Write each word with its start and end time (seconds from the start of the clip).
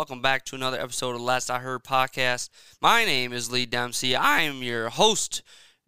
welcome 0.00 0.22
back 0.22 0.46
to 0.46 0.56
another 0.56 0.80
episode 0.80 1.14
of 1.14 1.20
Last 1.20 1.50
I 1.50 1.58
Heard 1.58 1.84
podcast. 1.84 2.48
My 2.80 3.04
name 3.04 3.34
is 3.34 3.52
Lee 3.52 3.66
Dempsey. 3.66 4.16
I 4.16 4.40
am 4.40 4.62
your 4.62 4.88
host, 4.88 5.42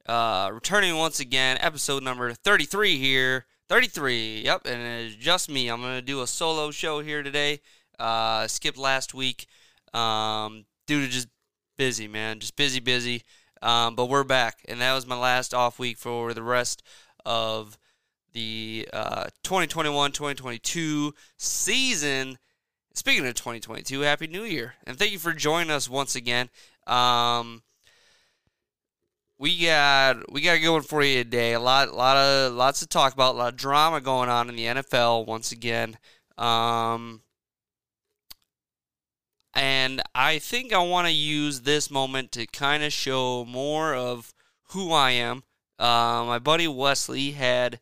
uh, 0.04 0.50
returning 0.52 0.94
once 0.96 1.18
again, 1.18 1.56
episode 1.62 2.02
number 2.02 2.30
33 2.34 2.98
here. 2.98 3.46
33, 3.70 4.42
yep, 4.44 4.66
and 4.66 4.82
it's 4.82 5.14
just 5.14 5.48
me. 5.48 5.68
I'm 5.68 5.80
going 5.80 5.94
to 5.94 6.02
do 6.02 6.20
a 6.20 6.26
solo 6.26 6.70
show 6.70 7.00
here 7.00 7.22
today. 7.22 7.60
Uh, 7.98 8.46
skipped 8.48 8.76
last 8.76 9.14
week 9.14 9.46
um, 9.94 10.66
due 10.86 11.00
to 11.00 11.08
just 11.08 11.28
busy, 11.78 12.06
man. 12.06 12.38
Just 12.38 12.54
busy, 12.54 12.80
busy. 12.80 13.22
Um, 13.62 13.96
but 13.96 14.10
we're 14.10 14.24
back, 14.24 14.58
and 14.68 14.82
that 14.82 14.92
was 14.92 15.06
my 15.06 15.16
last 15.16 15.54
off 15.54 15.78
week 15.78 15.96
for 15.96 16.34
the 16.34 16.42
rest 16.42 16.82
of 17.24 17.78
the 18.34 18.86
2021 19.42 20.10
uh, 20.10 20.12
2022 20.12 21.14
season. 21.38 22.36
Speaking 22.94 23.26
of 23.26 23.34
2022, 23.34 24.00
Happy 24.00 24.26
New 24.26 24.42
Year. 24.44 24.74
And 24.86 24.98
thank 24.98 25.12
you 25.12 25.18
for 25.18 25.32
joining 25.32 25.70
us 25.70 25.88
once 25.88 26.14
again. 26.14 26.50
Um, 26.86 27.62
we 29.38 29.64
got 29.64 30.30
we 30.30 30.42
got 30.42 30.60
one 30.70 30.82
for 30.82 31.02
you 31.02 31.24
today. 31.24 31.54
A 31.54 31.60
lot, 31.60 31.94
lot 31.94 32.18
of 32.18 32.52
lots 32.52 32.80
to 32.80 32.86
talk 32.86 33.14
about. 33.14 33.34
A 33.34 33.38
lot 33.38 33.52
of 33.54 33.58
drama 33.58 34.00
going 34.02 34.28
on 34.28 34.50
in 34.50 34.56
the 34.56 34.66
NFL 34.66 35.26
once 35.26 35.52
again. 35.52 35.96
Um, 36.36 37.22
and 39.54 40.02
I 40.14 40.38
think 40.38 40.74
I 40.74 40.78
want 40.78 41.06
to 41.06 41.14
use 41.14 41.62
this 41.62 41.90
moment 41.90 42.30
to 42.32 42.46
kind 42.46 42.82
of 42.82 42.92
show 42.92 43.46
more 43.46 43.94
of 43.94 44.34
who 44.70 44.92
I 44.92 45.12
am. 45.12 45.44
Uh, 45.78 46.24
my 46.26 46.38
buddy 46.38 46.68
Wesley 46.68 47.32
had 47.32 47.80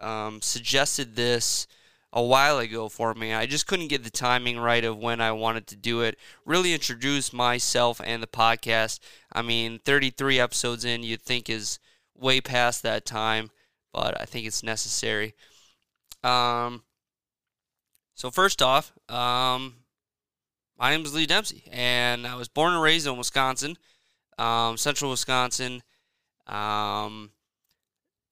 um, 0.00 0.40
suggested 0.42 1.16
this 1.16 1.66
a 2.14 2.22
while 2.22 2.58
ago 2.58 2.88
for 2.88 3.12
me. 3.12 3.34
I 3.34 3.44
just 3.44 3.66
couldn't 3.66 3.88
get 3.88 4.04
the 4.04 4.10
timing 4.10 4.58
right 4.58 4.84
of 4.84 4.96
when 4.96 5.20
I 5.20 5.32
wanted 5.32 5.66
to 5.66 5.76
do 5.76 6.00
it. 6.00 6.16
Really 6.46 6.72
introduce 6.72 7.32
myself 7.32 8.00
and 8.02 8.22
the 8.22 8.28
podcast. 8.28 9.00
I 9.32 9.42
mean, 9.42 9.80
33 9.84 10.38
episodes 10.38 10.84
in, 10.84 11.02
you'd 11.02 11.20
think 11.20 11.50
is 11.50 11.80
way 12.16 12.40
past 12.40 12.84
that 12.84 13.04
time, 13.04 13.50
but 13.92 14.18
I 14.18 14.24
think 14.24 14.46
it's 14.46 14.62
necessary. 14.62 15.34
Um, 16.22 16.84
so 18.14 18.30
first 18.30 18.62
off, 18.62 18.92
um, 19.10 19.74
my 20.78 20.90
name 20.90 21.04
is 21.04 21.14
Lee 21.14 21.26
Dempsey, 21.26 21.64
and 21.72 22.26
I 22.28 22.36
was 22.36 22.48
born 22.48 22.72
and 22.72 22.82
raised 22.82 23.08
in 23.08 23.16
Wisconsin, 23.16 23.76
um, 24.38 24.76
central 24.76 25.10
Wisconsin. 25.10 25.82
Um, 26.46 27.30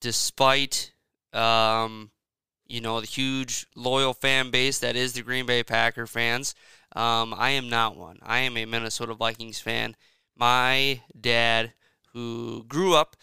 despite 0.03 0.93
um, 1.33 2.11
you 2.73 2.81
know, 2.81 3.03
the 3.03 3.07
huge 3.07 3.67
loyal 3.77 4.15
fan 4.15 4.51
base 4.51 4.79
that 4.79 4.97
is 4.97 5.13
the 5.13 5.21
Green 5.21 5.45
Bay 5.45 5.63
Packer 5.63 6.07
fans. 6.07 6.55
Um, 6.97 7.35
I 7.37 7.51
am 7.51 7.69
not 7.69 7.99
one. 7.99 8.19
I 8.23 8.39
am 8.39 8.57
a 8.57 8.65
Minnesota 8.65 9.13
Vikings 9.13 9.61
fan. 9.61 9.95
My 10.35 11.03
dad, 11.19 11.75
who 12.15 12.65
grew 12.67 12.95
up 12.95 13.15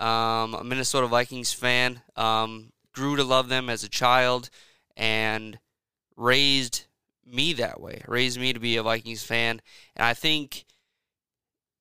um, 0.00 0.54
a 0.54 0.64
Minnesota 0.64 1.08
Vikings 1.08 1.52
fan, 1.52 2.00
um, 2.16 2.72
grew 2.94 3.16
to 3.16 3.22
love 3.22 3.50
them 3.50 3.68
as 3.68 3.84
a 3.84 3.90
child 3.90 4.48
and 4.96 5.58
raised 6.16 6.86
me 7.26 7.52
that 7.52 7.78
way, 7.78 8.00
raised 8.08 8.40
me 8.40 8.54
to 8.54 8.60
be 8.60 8.78
a 8.78 8.82
Vikings 8.82 9.22
fan. 9.22 9.60
And 9.94 10.06
I 10.06 10.14
think 10.14 10.64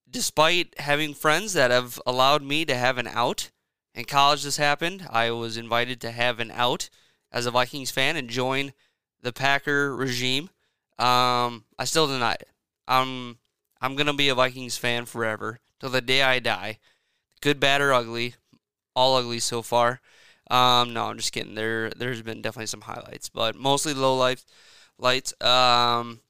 despite 0.09 0.77
having 0.81 1.13
friends 1.13 1.53
that 1.53 1.71
have 1.71 1.97
allowed 2.05 2.43
me 2.43 2.65
to 2.65 2.75
have 2.75 2.97
an 2.97 3.07
out, 3.07 3.51
in 3.93 4.03
college 4.03 4.43
this 4.43 4.57
happened. 4.57 5.07
I 5.09 5.31
was 5.31 5.55
invited 5.55 6.01
to 6.01 6.11
have 6.11 6.41
an 6.41 6.51
out 6.51 6.89
as 7.35 7.45
a 7.45 7.51
Vikings 7.51 7.91
fan 7.91 8.15
and 8.15 8.29
join 8.29 8.73
the 9.21 9.33
Packer 9.33 9.93
regime. 9.95 10.49
Um, 10.97 11.65
I 11.77 11.83
still 11.83 12.07
deny 12.07 12.33
it. 12.33 12.47
I'm 12.87 13.37
I'm 13.81 13.95
gonna 13.95 14.13
be 14.13 14.29
a 14.29 14.35
Vikings 14.35 14.77
fan 14.77 15.05
forever 15.05 15.59
till 15.79 15.89
the 15.89 16.01
day 16.01 16.23
I 16.23 16.39
die. 16.39 16.79
Good, 17.41 17.59
bad, 17.59 17.81
or 17.81 17.93
ugly, 17.93 18.35
all 18.95 19.17
ugly 19.17 19.39
so 19.39 19.61
far. 19.61 19.99
Um, 20.49 20.93
no, 20.93 21.07
I'm 21.07 21.17
just 21.17 21.33
kidding. 21.33 21.55
There 21.55 21.89
there's 21.89 22.21
been 22.21 22.41
definitely 22.41 22.67
some 22.67 22.81
highlights, 22.81 23.27
but 23.27 23.55
mostly 23.55 23.93
low 23.93 24.15
lights. 24.15 24.45
Lights. 24.97 25.33
Um. 25.41 26.21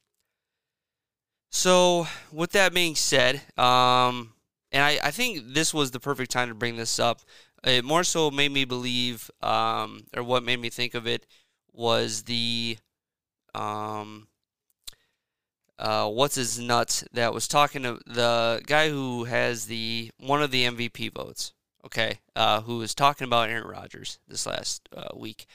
So 1.51 2.07
with 2.31 2.51
that 2.51 2.73
being 2.73 2.95
said, 2.95 3.35
um, 3.57 4.33
and 4.71 4.83
I, 4.83 4.99
I 5.03 5.11
think 5.11 5.53
this 5.53 5.73
was 5.73 5.91
the 5.91 5.99
perfect 5.99 6.31
time 6.31 6.49
to 6.49 6.55
bring 6.55 6.75
this 6.75 6.99
up 6.99 7.21
it 7.65 7.83
more 7.83 8.03
so 8.03 8.31
made 8.31 8.51
me 8.51 8.65
believe, 8.65 9.29
um, 9.41 10.05
or 10.15 10.23
what 10.23 10.43
made 10.43 10.59
me 10.59 10.69
think 10.69 10.93
of 10.93 11.07
it 11.07 11.25
was 11.73 12.23
the, 12.23 12.77
um, 13.53 14.27
uh, 15.77 16.07
what's 16.09 16.35
his 16.35 16.59
nuts 16.59 17.03
that 17.11 17.33
was 17.33 17.47
talking 17.47 17.83
to 17.83 17.99
the 18.05 18.61
guy 18.65 18.89
who 18.89 19.25
has 19.25 19.65
the 19.65 20.09
one 20.19 20.41
of 20.41 20.51
the 20.51 20.63
MVP 20.63 21.13
votes. 21.13 21.53
Okay, 21.85 22.19
uh, 22.35 22.61
who 22.61 22.79
was 22.79 22.95
talking 22.95 23.25
about 23.25 23.49
Aaron 23.49 23.67
Rodgers 23.67 24.17
this 24.27 24.47
last 24.47 24.89
uh, 24.95 25.09
week, 25.15 25.45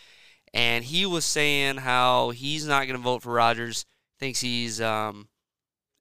and 0.54 0.84
he 0.84 1.04
was 1.04 1.24
saying 1.24 1.78
how 1.78 2.30
he's 2.30 2.66
not 2.66 2.86
going 2.86 2.96
to 2.96 3.02
vote 3.02 3.22
for 3.22 3.32
Rodgers. 3.32 3.84
Thinks 4.20 4.40
he's 4.40 4.80
um, 4.80 5.28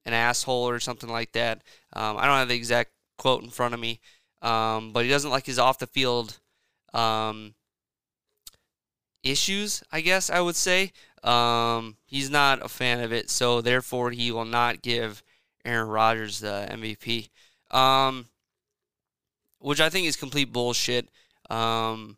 an 0.05 0.13
asshole 0.13 0.69
or 0.69 0.79
something 0.79 1.09
like 1.09 1.31
that. 1.31 1.63
Um, 1.93 2.17
I 2.17 2.25
don't 2.25 2.35
have 2.35 2.47
the 2.47 2.55
exact 2.55 2.91
quote 3.17 3.43
in 3.43 3.49
front 3.49 3.73
of 3.73 3.79
me, 3.79 3.99
um, 4.41 4.91
but 4.93 5.03
he 5.03 5.09
doesn't 5.09 5.31
like 5.31 5.45
his 5.45 5.59
off 5.59 5.79
the 5.79 5.87
field 5.87 6.39
um, 6.93 7.53
issues, 9.23 9.83
I 9.91 10.01
guess 10.01 10.29
I 10.29 10.39
would 10.41 10.55
say. 10.55 10.91
Um, 11.23 11.97
he's 12.05 12.29
not 12.29 12.63
a 12.63 12.69
fan 12.69 13.01
of 13.01 13.11
it, 13.11 13.29
so 13.29 13.61
therefore 13.61 14.11
he 14.11 14.31
will 14.31 14.45
not 14.45 14.81
give 14.81 15.23
Aaron 15.65 15.89
Rodgers 15.89 16.39
the 16.39 16.67
MVP, 16.71 17.29
um, 17.75 18.27
which 19.59 19.81
I 19.81 19.89
think 19.89 20.07
is 20.07 20.15
complete 20.15 20.53
bullshit. 20.53 21.09
Um, 21.49 22.17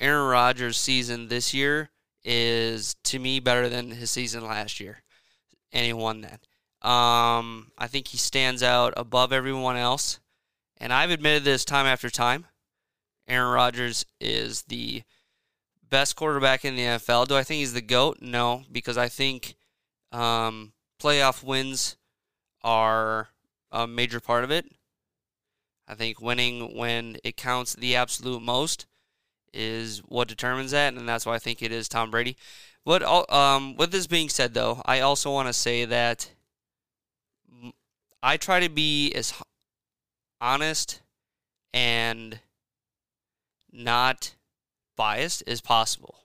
Aaron 0.00 0.28
Rodgers' 0.28 0.76
season 0.76 1.28
this 1.28 1.54
year 1.54 1.90
is 2.24 2.94
to 3.04 3.18
me 3.18 3.40
better 3.40 3.68
than 3.68 3.90
his 3.90 4.10
season 4.10 4.44
last 4.44 4.80
year, 4.80 5.02
and 5.72 5.86
he 5.86 5.92
won 5.92 6.22
that. 6.22 6.40
Um, 6.86 7.70
I 7.78 7.86
think 7.86 8.08
he 8.08 8.18
stands 8.18 8.62
out 8.62 8.92
above 8.98 9.32
everyone 9.32 9.76
else 9.76 10.20
and 10.78 10.92
I've 10.92 11.10
admitted 11.10 11.44
this 11.44 11.64
time 11.64 11.86
after 11.86 12.10
time. 12.10 12.46
Aaron 13.26 13.52
Rodgers 13.52 14.04
is 14.20 14.62
the 14.62 15.02
best 15.88 16.16
quarterback 16.16 16.64
in 16.64 16.76
the 16.76 16.82
NFL. 16.82 17.28
Do 17.28 17.36
I 17.36 17.42
think 17.42 17.60
he's 17.60 17.72
the 17.72 17.80
GOAT? 17.80 18.18
No, 18.20 18.64
because 18.70 18.98
I 18.98 19.08
think 19.08 19.54
um, 20.12 20.72
playoff 21.00 21.42
wins 21.42 21.96
are 22.62 23.28
a 23.72 23.86
major 23.86 24.20
part 24.20 24.44
of 24.44 24.50
it. 24.50 24.66
I 25.86 25.94
think 25.94 26.20
winning 26.20 26.76
when 26.76 27.16
it 27.24 27.36
counts 27.36 27.74
the 27.74 27.96
absolute 27.96 28.42
most 28.42 28.86
is 29.52 29.98
what 30.00 30.28
determines 30.28 30.72
that, 30.72 30.94
and 30.94 31.08
that's 31.08 31.26
why 31.26 31.34
I 31.34 31.38
think 31.38 31.62
it 31.62 31.72
is 31.72 31.88
Tom 31.88 32.10
Brady. 32.10 32.36
But 32.84 33.02
um, 33.32 33.76
with 33.76 33.92
this 33.92 34.06
being 34.06 34.28
said, 34.28 34.54
though, 34.54 34.82
I 34.84 35.00
also 35.00 35.32
want 35.32 35.48
to 35.48 35.52
say 35.52 35.84
that 35.84 36.30
I 38.22 38.36
try 38.36 38.60
to 38.60 38.68
be 38.68 39.12
as 39.12 39.34
honest 40.40 41.00
and 41.72 42.40
not 43.72 44.34
biased 44.96 45.42
as 45.46 45.60
possible. 45.60 46.24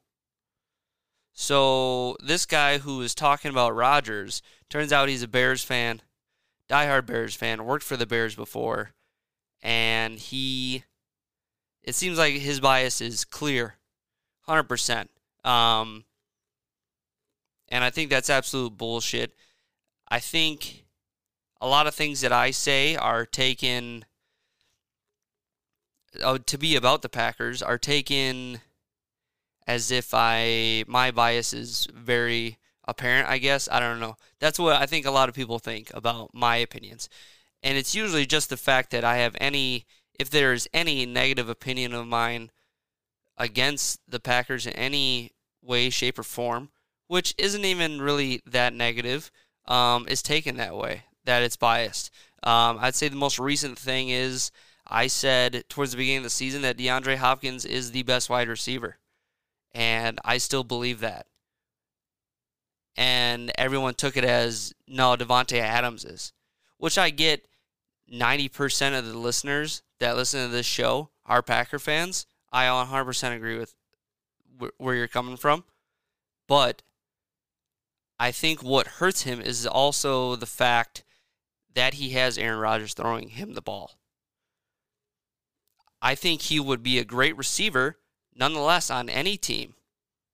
So 1.33 2.17
this 2.21 2.45
guy 2.45 2.79
who 2.79 3.01
is 3.01 3.15
talking 3.15 3.49
about 3.49 3.75
Rodgers 3.75 4.41
turns 4.69 4.91
out 4.91 5.09
he's 5.09 5.23
a 5.23 5.27
Bears 5.27 5.63
fan, 5.63 6.01
diehard 6.69 7.05
Bears 7.05 7.33
fan, 7.33 7.65
worked 7.65 7.85
for 7.85 7.97
the 7.97 8.05
Bears 8.05 8.35
before, 8.35 8.91
and 9.61 10.19
he 10.19 10.83
it 11.81 11.95
seems 11.95 12.17
like 12.17 12.33
his 12.33 12.59
bias 12.59 13.01
is 13.01 13.23
clear, 13.23 13.75
hundred 14.41 14.59
um, 14.61 14.67
percent. 14.67 15.09
and 15.43 16.03
I 17.71 17.89
think 17.89 18.09
that's 18.09 18.29
absolute 18.29 18.77
bullshit. 18.77 19.33
I 20.09 20.19
think 20.19 20.83
a 21.61 21.67
lot 21.67 21.87
of 21.87 21.95
things 21.95 22.21
that 22.21 22.31
I 22.31 22.51
say 22.51 22.95
are 22.95 23.25
taken 23.25 24.05
uh, 26.23 26.39
to 26.45 26.57
be 26.57 26.75
about 26.75 27.01
the 27.01 27.09
Packers 27.09 27.61
are 27.61 27.77
taken 27.77 28.61
as 29.67 29.91
if 29.91 30.13
I 30.13 30.83
my 30.87 31.11
bias 31.11 31.53
is 31.53 31.87
very 31.93 32.57
apparent. 32.85 33.29
I 33.29 33.37
guess 33.37 33.69
I 33.71 33.79
don't 33.79 33.99
know. 33.99 34.15
That's 34.39 34.59
what 34.59 34.81
I 34.81 34.85
think 34.85 35.05
a 35.05 35.11
lot 35.11 35.29
of 35.29 35.35
people 35.35 35.59
think 35.59 35.91
about 35.93 36.33
my 36.33 36.57
opinions, 36.57 37.09
and 37.61 37.77
it's 37.77 37.95
usually 37.95 38.25
just 38.25 38.49
the 38.49 38.57
fact 38.57 38.91
that 38.91 39.03
I 39.03 39.17
have 39.17 39.35
any 39.39 39.85
if 40.17 40.29
there's 40.29 40.67
any 40.73 41.05
negative 41.05 41.49
opinion 41.49 41.93
of 41.93 42.07
mine 42.07 42.51
against 43.37 44.01
the 44.07 44.19
Packers 44.19 44.65
in 44.65 44.73
any 44.73 45.31
way, 45.61 45.89
shape, 45.89 46.19
or 46.19 46.23
form, 46.23 46.69
which 47.07 47.33
isn't 47.37 47.63
even 47.63 48.01
really 48.01 48.41
that 48.45 48.73
negative, 48.73 49.31
um, 49.65 50.07
is 50.09 50.21
taken 50.21 50.57
that 50.57 50.75
way 50.75 51.03
that 51.29 51.43
it's 51.43 51.55
biased. 51.57 52.11
Um, 52.43 52.77
I'd 52.81 52.95
say 52.95 53.07
the 53.07 53.15
most 53.15 53.39
recent 53.39 53.77
thing 53.77 54.09
is 54.09 54.51
I 54.87 55.07
said 55.07 55.63
towards 55.69 55.91
the 55.91 55.97
beginning 55.97 56.17
of 56.19 56.23
the 56.23 56.29
season 56.31 56.61
that 56.63 56.77
DeAndre 56.77 57.17
Hopkins 57.17 57.65
is 57.65 57.91
the 57.91 58.03
best 58.03 58.29
wide 58.29 58.47
receiver. 58.49 58.97
And 59.73 60.19
I 60.25 60.39
still 60.39 60.63
believe 60.63 60.99
that. 61.01 61.27
and 62.95 63.51
everyone 63.57 63.93
took 63.93 64.17
it 64.17 64.23
as 64.23 64.73
no, 64.87 65.15
Davante 65.15 65.59
Adams 65.59 66.05
is, 66.05 66.33
which 66.77 66.97
I 66.97 67.09
get. 67.09 67.45
Ninety 68.11 68.49
percent 68.49 68.95
of 68.95 69.05
the 69.05 69.15
listeners 69.17 69.83
that 69.99 70.17
listen 70.17 70.41
to 70.41 70.47
this 70.47 70.65
show 70.65 71.11
are 71.27 71.43
Packer 71.43 71.77
fans. 71.77 72.25
I 72.51 72.65
100% 72.65 73.35
agree 73.35 73.55
with 73.59 73.75
where 74.79 74.95
you're 74.95 75.07
coming 75.07 75.37
from, 75.37 75.63
but 76.47 76.81
I 78.19 78.31
think 78.31 78.63
what 78.63 78.87
hurts 78.97 79.21
him 79.23 79.39
is 79.39 79.67
also 79.67 80.35
the 80.35 80.47
fact 80.47 81.03
that 81.79 81.93
he 81.93 82.09
has 82.09 82.37
Aaron 82.37 82.59
Rodgers 82.59 82.93
throwing 82.93 83.29
him 83.29 83.53
the 83.53 83.61
ball. 83.61 84.01
I 86.01 86.13
think 86.13 86.41
he 86.41 86.59
would 86.59 86.83
be 86.83 86.99
a 86.99 87.05
great 87.05 87.37
receiver, 87.37 87.99
nonetheless, 88.35 88.89
on 88.89 89.07
any 89.07 89.37
team. 89.37 89.75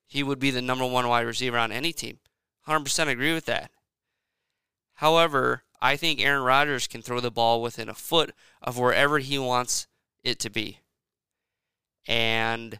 He 0.07 0.23
would 0.23 0.39
be 0.39 0.49
the 0.49 0.63
number 0.63 0.87
one 0.87 1.07
wide 1.07 1.27
receiver 1.27 1.59
on 1.59 1.71
any 1.71 1.93
team. 1.93 2.17
100% 2.67 3.09
agree 3.09 3.31
with 3.31 3.45
that. 3.45 3.69
However, 4.95 5.61
I 5.79 5.97
think 5.97 6.19
Aaron 6.19 6.41
Rodgers 6.41 6.87
can 6.87 7.03
throw 7.03 7.19
the 7.19 7.29
ball 7.29 7.61
within 7.61 7.89
a 7.89 7.93
foot 7.93 8.33
of 8.63 8.79
wherever 8.79 9.19
he 9.19 9.37
wants 9.37 9.85
it 10.23 10.39
to 10.39 10.49
be. 10.49 10.79
And 12.07 12.79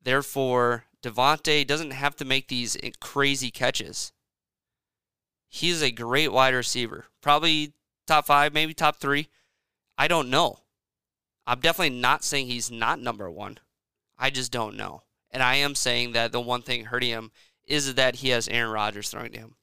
therefore, 0.00 0.84
Davante 1.02 1.66
doesn't 1.66 1.90
have 1.90 2.14
to 2.16 2.24
make 2.24 2.46
these 2.46 2.76
crazy 3.00 3.50
catches. 3.50 4.12
He's 5.48 5.82
a 5.82 5.90
great 5.90 6.30
wide 6.30 6.54
receiver. 6.54 7.06
Probably 7.20 7.72
top 8.06 8.26
five, 8.26 8.52
maybe 8.52 8.74
top 8.74 8.96
three. 8.96 9.28
I 9.98 10.08
don't 10.08 10.30
know. 10.30 10.58
I'm 11.46 11.60
definitely 11.60 11.98
not 11.98 12.24
saying 12.24 12.46
he's 12.46 12.70
not 12.70 13.00
number 13.00 13.30
one. 13.30 13.58
I 14.18 14.30
just 14.30 14.50
don't 14.50 14.76
know. 14.76 15.02
And 15.30 15.42
I 15.42 15.56
am 15.56 15.74
saying 15.74 16.12
that 16.12 16.32
the 16.32 16.40
one 16.40 16.62
thing 16.62 16.86
hurting 16.86 17.10
him 17.10 17.30
is 17.66 17.94
that 17.94 18.16
he 18.16 18.30
has 18.30 18.48
Aaron 18.48 18.70
Rodgers 18.70 19.10
throwing 19.10 19.32
to 19.32 19.38
him. 19.38 19.56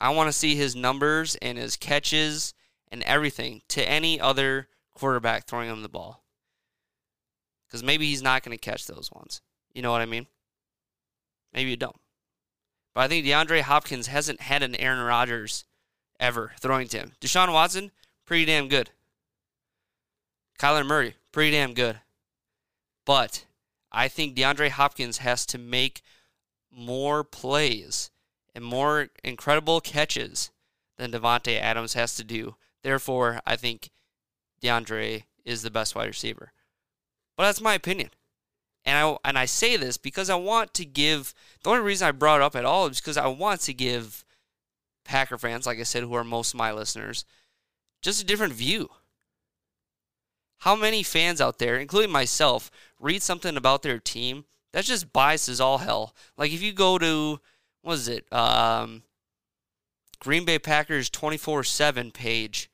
I 0.00 0.10
want 0.10 0.28
to 0.28 0.32
see 0.32 0.54
his 0.54 0.76
numbers 0.76 1.36
and 1.36 1.56
his 1.56 1.76
catches 1.76 2.52
and 2.92 3.02
everything 3.04 3.62
to 3.68 3.88
any 3.88 4.20
other 4.20 4.68
quarterback 4.94 5.46
throwing 5.46 5.70
him 5.70 5.82
the 5.82 5.88
ball. 5.88 6.24
Because 7.66 7.82
maybe 7.82 8.06
he's 8.06 8.22
not 8.22 8.42
going 8.42 8.56
to 8.56 8.60
catch 8.60 8.86
those 8.86 9.10
ones. 9.12 9.40
You 9.74 9.82
know 9.82 9.90
what 9.90 10.02
I 10.02 10.06
mean? 10.06 10.26
Maybe 11.52 11.70
you 11.70 11.76
don't. 11.76 11.96
But 12.94 13.02
I 13.02 13.08
think 13.08 13.26
DeAndre 13.26 13.62
Hopkins 13.62 14.06
hasn't 14.06 14.40
had 14.40 14.62
an 14.62 14.76
Aaron 14.76 15.00
Rodgers 15.00 15.64
ever 16.20 16.52
throwing 16.58 16.88
to 16.88 16.98
him. 16.98 17.12
Deshaun 17.20 17.52
Watson, 17.52 17.90
pretty 18.24 18.44
damn 18.44 18.68
good. 18.68 18.90
Kyler 20.58 20.86
Murray, 20.86 21.16
pretty 21.32 21.52
damn 21.52 21.74
good. 21.74 22.00
But 23.04 23.44
I 23.92 24.08
think 24.08 24.36
DeAndre 24.36 24.70
Hopkins 24.70 25.18
has 25.18 25.46
to 25.46 25.58
make 25.58 26.02
more 26.70 27.24
plays 27.24 28.10
and 28.54 28.64
more 28.64 29.08
incredible 29.22 29.80
catches 29.80 30.50
than 30.96 31.12
Davante 31.12 31.60
Adams 31.60 31.94
has 31.94 32.14
to 32.16 32.24
do. 32.24 32.56
Therefore, 32.82 33.40
I 33.46 33.56
think 33.56 33.90
DeAndre 34.62 35.24
is 35.44 35.62
the 35.62 35.70
best 35.70 35.94
wide 35.94 36.06
receiver. 36.06 36.52
But 37.36 37.44
that's 37.44 37.60
my 37.60 37.74
opinion. 37.74 38.10
And 38.84 38.96
I 38.96 39.16
and 39.24 39.38
I 39.38 39.46
say 39.46 39.76
this 39.76 39.96
because 39.96 40.30
I 40.30 40.36
want 40.36 40.72
to 40.74 40.84
give 40.84 41.34
the 41.62 41.70
only 41.70 41.82
reason 41.82 42.06
I 42.06 42.12
brought 42.12 42.40
it 42.40 42.44
up 42.44 42.54
at 42.54 42.64
all 42.64 42.86
is 42.86 43.00
because 43.00 43.16
I 43.16 43.26
want 43.26 43.60
to 43.62 43.74
give 43.74 44.24
Packer 45.06 45.38
fans, 45.38 45.66
like 45.66 45.78
I 45.78 45.84
said, 45.84 46.02
who 46.02 46.14
are 46.14 46.24
most 46.24 46.54
of 46.54 46.58
my 46.58 46.72
listeners, 46.72 47.24
just 48.02 48.22
a 48.22 48.26
different 48.26 48.52
view. 48.52 48.90
How 50.58 50.74
many 50.74 51.02
fans 51.02 51.40
out 51.40 51.58
there, 51.58 51.76
including 51.76 52.10
myself, 52.10 52.70
read 52.98 53.22
something 53.22 53.56
about 53.56 53.82
their 53.82 53.98
team 53.98 54.44
that's 54.72 54.88
just 54.88 55.12
biases 55.12 55.60
all 55.60 55.78
hell? 55.78 56.14
Like 56.36 56.52
if 56.52 56.62
you 56.62 56.72
go 56.72 56.98
to 56.98 57.40
what 57.82 57.94
is 57.94 58.08
it? 58.08 58.30
Um, 58.32 59.02
Green 60.18 60.44
Bay 60.44 60.58
Packers 60.58 61.10
24/7 61.10 62.12
page, 62.12 62.70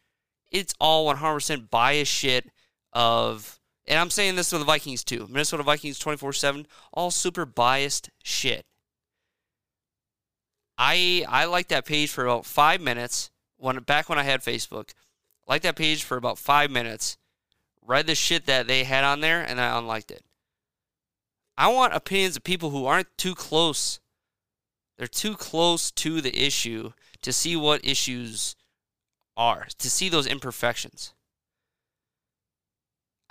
it's 0.51 0.75
all 0.81 1.07
100% 1.07 1.71
biased 1.71 2.13
shit 2.13 2.51
of 2.93 3.59
and 3.87 3.99
I'm 3.99 4.11
saying 4.11 4.37
this 4.37 4.53
with 4.53 4.61
the 4.61 4.67
Vikings 4.67 5.03
too. 5.03 5.27
Minnesota 5.29 5.65
Vikings 5.65 5.99
24/7, 5.99 6.67
all 6.93 7.11
super 7.11 7.45
biased 7.45 8.11
shit. 8.23 8.65
I 10.85 11.25
I 11.29 11.45
liked 11.45 11.69
that 11.69 11.87
page 11.87 12.11
for 12.11 12.25
about 12.25 12.45
5 12.45 12.81
minutes 12.81 13.31
when 13.57 13.79
back 13.85 14.09
when 14.09 14.19
I 14.19 14.25
had 14.25 14.41
Facebook. 14.41 14.91
Liked 15.47 15.63
that 15.63 15.77
page 15.77 16.03
for 16.03 16.17
about 16.17 16.39
5 16.39 16.71
minutes 16.71 17.17
read 17.85 18.07
the 18.07 18.15
shit 18.15 18.47
that 18.47 18.67
they 18.67 18.85
had 18.85 19.05
on 19.05 19.21
there, 19.21 19.43
and 19.43 19.61
I 19.61 19.77
unliked 19.79 20.11
it. 20.11 20.25
I 21.57 21.69
want 21.69 21.95
opinions 21.95 22.37
of 22.37 22.45
people 22.45 22.71
who 22.71 22.87
aren't 22.87 23.17
too 23.17 23.35
close. 23.35 24.01
They're 24.99 25.07
too 25.07 25.35
close 25.35 25.91
to 25.93 26.21
the 26.21 26.37
issue 26.37 26.93
to 27.23 27.33
see 27.33 27.57
what 27.57 27.85
issues 27.85 28.57
are, 29.37 29.67
to 29.79 29.91
see 29.91 30.09
those 30.09 30.27
imperfections. 30.27 31.13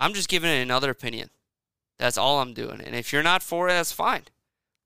I'm 0.00 0.14
just 0.14 0.28
giving 0.28 0.50
it 0.50 0.62
another 0.62 0.90
opinion. 0.90 1.30
That's 1.98 2.18
all 2.18 2.40
I'm 2.40 2.54
doing. 2.54 2.80
And 2.80 2.94
if 2.94 3.12
you're 3.12 3.22
not 3.22 3.42
for 3.42 3.68
it, 3.68 3.72
that's 3.72 3.92
fine. 3.92 4.22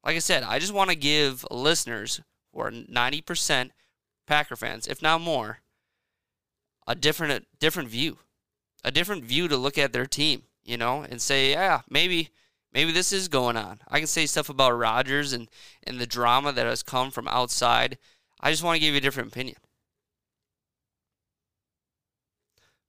Like 0.04 0.16
I 0.16 0.20
said, 0.20 0.42
I 0.42 0.58
just 0.58 0.74
want 0.74 0.90
to 0.90 0.96
give 0.96 1.44
listeners 1.50 2.20
who 2.56 2.62
are 2.62 2.70
90% 2.70 3.70
Packer 4.26 4.56
fans, 4.56 4.86
if 4.88 5.00
not 5.00 5.20
more, 5.20 5.60
a 6.86 6.94
different 6.94 7.32
a 7.32 7.42
different 7.60 7.88
view 7.88 8.18
a 8.86 8.90
different 8.92 9.24
view 9.24 9.48
to 9.48 9.56
look 9.56 9.76
at 9.76 9.92
their 9.92 10.06
team, 10.06 10.44
you 10.64 10.76
know, 10.76 11.02
and 11.02 11.20
say, 11.20 11.50
yeah, 11.50 11.80
maybe 11.90 12.30
maybe 12.72 12.92
this 12.92 13.12
is 13.12 13.26
going 13.26 13.56
on. 13.56 13.80
I 13.88 13.98
can 13.98 14.06
say 14.06 14.26
stuff 14.26 14.48
about 14.48 14.78
Rodgers 14.78 15.32
and, 15.32 15.48
and 15.84 15.98
the 15.98 16.06
drama 16.06 16.52
that 16.52 16.66
has 16.66 16.84
come 16.84 17.10
from 17.10 17.26
outside. 17.26 17.98
I 18.40 18.52
just 18.52 18.62
want 18.62 18.76
to 18.76 18.80
give 18.80 18.94
you 18.94 18.98
a 18.98 19.02
different 19.02 19.32
opinion. 19.32 19.56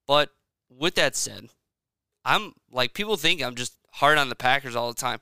But 0.05 0.29
with 0.69 0.95
that 0.95 1.15
said, 1.15 1.49
I'm 2.23 2.53
like 2.71 2.93
people 2.93 3.17
think 3.17 3.41
I'm 3.41 3.55
just 3.55 3.73
hard 3.93 4.19
on 4.19 4.29
the 4.29 4.35
Packers 4.35 4.75
all 4.75 4.89
the 4.89 5.01
time. 5.01 5.19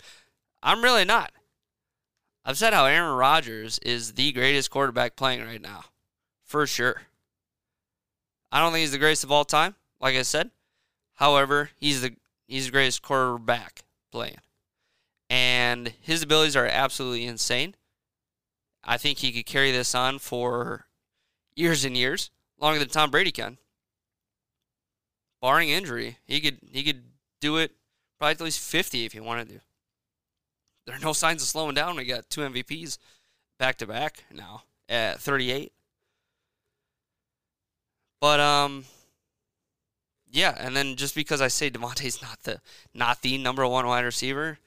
I'm 0.62 0.84
really 0.84 1.06
not. 1.06 1.32
I've 2.48 2.60
said 2.60 2.74
how 2.74 2.86
Aaron 2.86 3.16
Rodgers 3.16 3.80
is 3.80 4.14
the 4.14 4.32
greatest 4.32 4.70
quarterback 4.70 5.16
playing 5.16 5.44
right 5.44 5.62
now. 5.62 5.86
For 6.44 6.68
sure. 6.68 7.02
I 8.52 8.60
don't 8.60 8.72
think 8.72 8.82
he's 8.82 8.92
the 8.92 9.00
greatest 9.00 9.24
of 9.24 9.32
all 9.32 9.46
time, 9.46 9.74
like 10.00 10.16
I 10.16 10.22
said. 10.22 10.52
However, 11.16 11.72
he's 11.78 12.02
the 12.02 12.16
he's 12.48 12.68
the 12.68 12.72
greatest 12.72 13.02
quarterback 13.02 13.84
playing, 14.12 14.40
and 15.30 15.94
his 16.02 16.22
abilities 16.22 16.56
are 16.56 16.68
absolutely 16.68 17.26
insane. 17.26 17.76
I 18.84 18.98
think 18.98 19.18
he 19.18 19.32
could 19.32 19.48
carry 19.48 19.72
this 19.72 19.96
on 19.96 20.20
for 20.20 20.86
years 21.56 21.84
and 21.84 21.98
years, 21.98 22.30
longer 22.60 22.80
than 22.80 22.90
Tom 22.90 23.10
Brady 23.10 23.32
can. 23.32 23.58
Barring 25.42 25.70
injury, 25.70 26.20
he 26.26 26.40
could 26.40 26.60
he 26.72 26.84
could 26.84 27.04
do 27.42 27.58
it 27.58 27.72
probably 28.20 28.34
at 28.34 28.42
least 28.42 28.60
fifty 28.60 29.06
if 29.06 29.14
he 29.14 29.20
wanted 29.20 29.50
to. 29.50 29.62
There 30.86 30.96
are 30.96 31.00
no 31.00 31.14
signs 31.14 31.42
of 31.42 31.48
slowing 31.48 31.76
down. 31.76 31.96
We 31.96 32.06
got 32.06 32.30
two 32.30 32.42
MVPs 32.42 32.98
back 33.58 33.78
to 33.78 33.88
back 33.88 34.24
now 34.32 34.64
at 34.88 35.20
38. 35.20 35.72
But 38.22 38.40
um, 38.40 38.86
yeah, 40.32 40.56
and 40.58 40.76
then 40.76 40.96
just 40.96 41.16
because 41.16 41.42
I 41.42 41.48
say 41.48 41.70
Davante's 41.70 42.22
not 42.22 42.44
the 42.44 42.60
not 42.94 43.22
the 43.22 43.38
number 43.38 43.68
one 43.68 43.88
wide 43.88 44.06
receiver, 44.06 44.60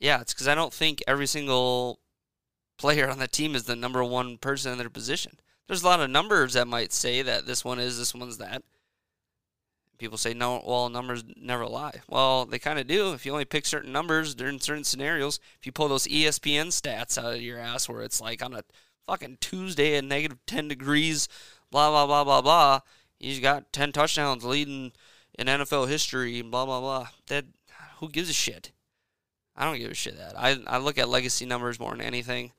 yeah, 0.00 0.20
it's 0.20 0.32
because 0.32 0.48
I 0.48 0.54
don't 0.54 0.72
think 0.72 1.02
every 1.06 1.26
single 1.26 2.00
player 2.78 3.08
on 3.08 3.18
the 3.18 3.28
team 3.28 3.54
is 3.54 3.64
the 3.64 3.76
number 3.76 4.02
one 4.04 4.38
person 4.38 4.72
in 4.72 4.78
their 4.78 4.88
position. 4.88 5.38
There's 5.66 5.82
a 5.82 5.86
lot 5.86 6.00
of 6.00 6.08
numbers 6.08 6.54
that 6.54 6.66
might 6.68 6.92
say 6.92 7.22
that 7.22 7.46
this 7.46 7.64
one 7.64 7.78
is, 7.78 7.98
this 7.98 8.14
one's 8.14 8.38
that. 8.38 8.62
People 9.98 10.16
say 10.16 10.32
no, 10.32 10.62
well, 10.64 10.88
numbers 10.88 11.24
never 11.36 11.66
lie. 11.66 12.00
Well, 12.08 12.46
they 12.46 12.60
kind 12.60 12.78
of 12.78 12.86
do. 12.86 13.12
If 13.12 13.26
you 13.26 13.32
only 13.32 13.44
pick 13.44 13.66
certain 13.66 13.90
numbers 13.90 14.34
during 14.36 14.60
certain 14.60 14.84
scenarios, 14.84 15.40
if 15.58 15.66
you 15.66 15.72
pull 15.72 15.88
those 15.88 16.06
ESPN 16.06 16.68
stats 16.68 17.18
out 17.18 17.34
of 17.34 17.42
your 17.42 17.58
ass, 17.58 17.88
where 17.88 18.02
it's 18.02 18.20
like 18.20 18.40
on 18.42 18.54
a 18.54 18.62
fucking 19.08 19.38
Tuesday 19.40 19.96
at 19.96 20.04
negative 20.04 20.38
ten 20.46 20.68
degrees, 20.68 21.28
blah 21.72 21.90
blah 21.90 22.06
blah 22.06 22.22
blah 22.22 22.40
blah, 22.40 22.80
he's 23.18 23.40
got 23.40 23.72
ten 23.72 23.90
touchdowns, 23.90 24.44
leading 24.44 24.92
in 25.36 25.48
NFL 25.48 25.88
history, 25.88 26.42
blah 26.42 26.64
blah 26.64 26.80
blah. 26.80 27.08
That 27.26 27.46
who 27.98 28.08
gives 28.08 28.30
a 28.30 28.34
shit? 28.34 28.70
I 29.56 29.64
don't 29.64 29.78
give 29.78 29.90
a 29.90 29.94
shit 29.94 30.16
that. 30.16 30.38
I 30.38 30.58
I 30.68 30.78
look 30.78 30.98
at 30.98 31.08
legacy 31.08 31.44
numbers 31.44 31.80
more 31.80 31.90
than 31.90 32.00
anything. 32.02 32.52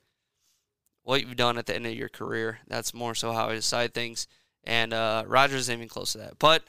What 1.04 1.22
you've 1.22 1.36
done 1.36 1.56
at 1.56 1.64
the 1.64 1.74
end 1.74 1.86
of 1.86 1.94
your 1.94 2.10
career. 2.10 2.58
That's 2.68 2.92
more 2.92 3.14
so 3.14 3.32
how 3.32 3.48
I 3.48 3.54
decide 3.54 3.94
things. 3.94 4.28
And 4.64 4.92
uh, 4.92 5.24
Rodgers 5.26 5.60
isn't 5.62 5.74
even 5.74 5.88
close 5.88 6.12
to 6.12 6.18
that. 6.18 6.38
But 6.38 6.62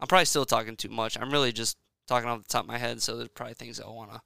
I'm 0.00 0.08
probably 0.08 0.24
still 0.24 0.46
talking 0.46 0.76
too 0.76 0.88
much. 0.88 1.18
I'm 1.18 1.30
really 1.30 1.52
just 1.52 1.76
talking 2.08 2.28
off 2.28 2.42
the 2.42 2.48
top 2.48 2.64
of 2.64 2.68
my 2.68 2.78
head, 2.78 3.02
so 3.02 3.16
there's 3.16 3.28
probably 3.28 3.54
things 3.54 3.78
I 3.80 3.88
want 3.88 4.12
to 4.12 4.20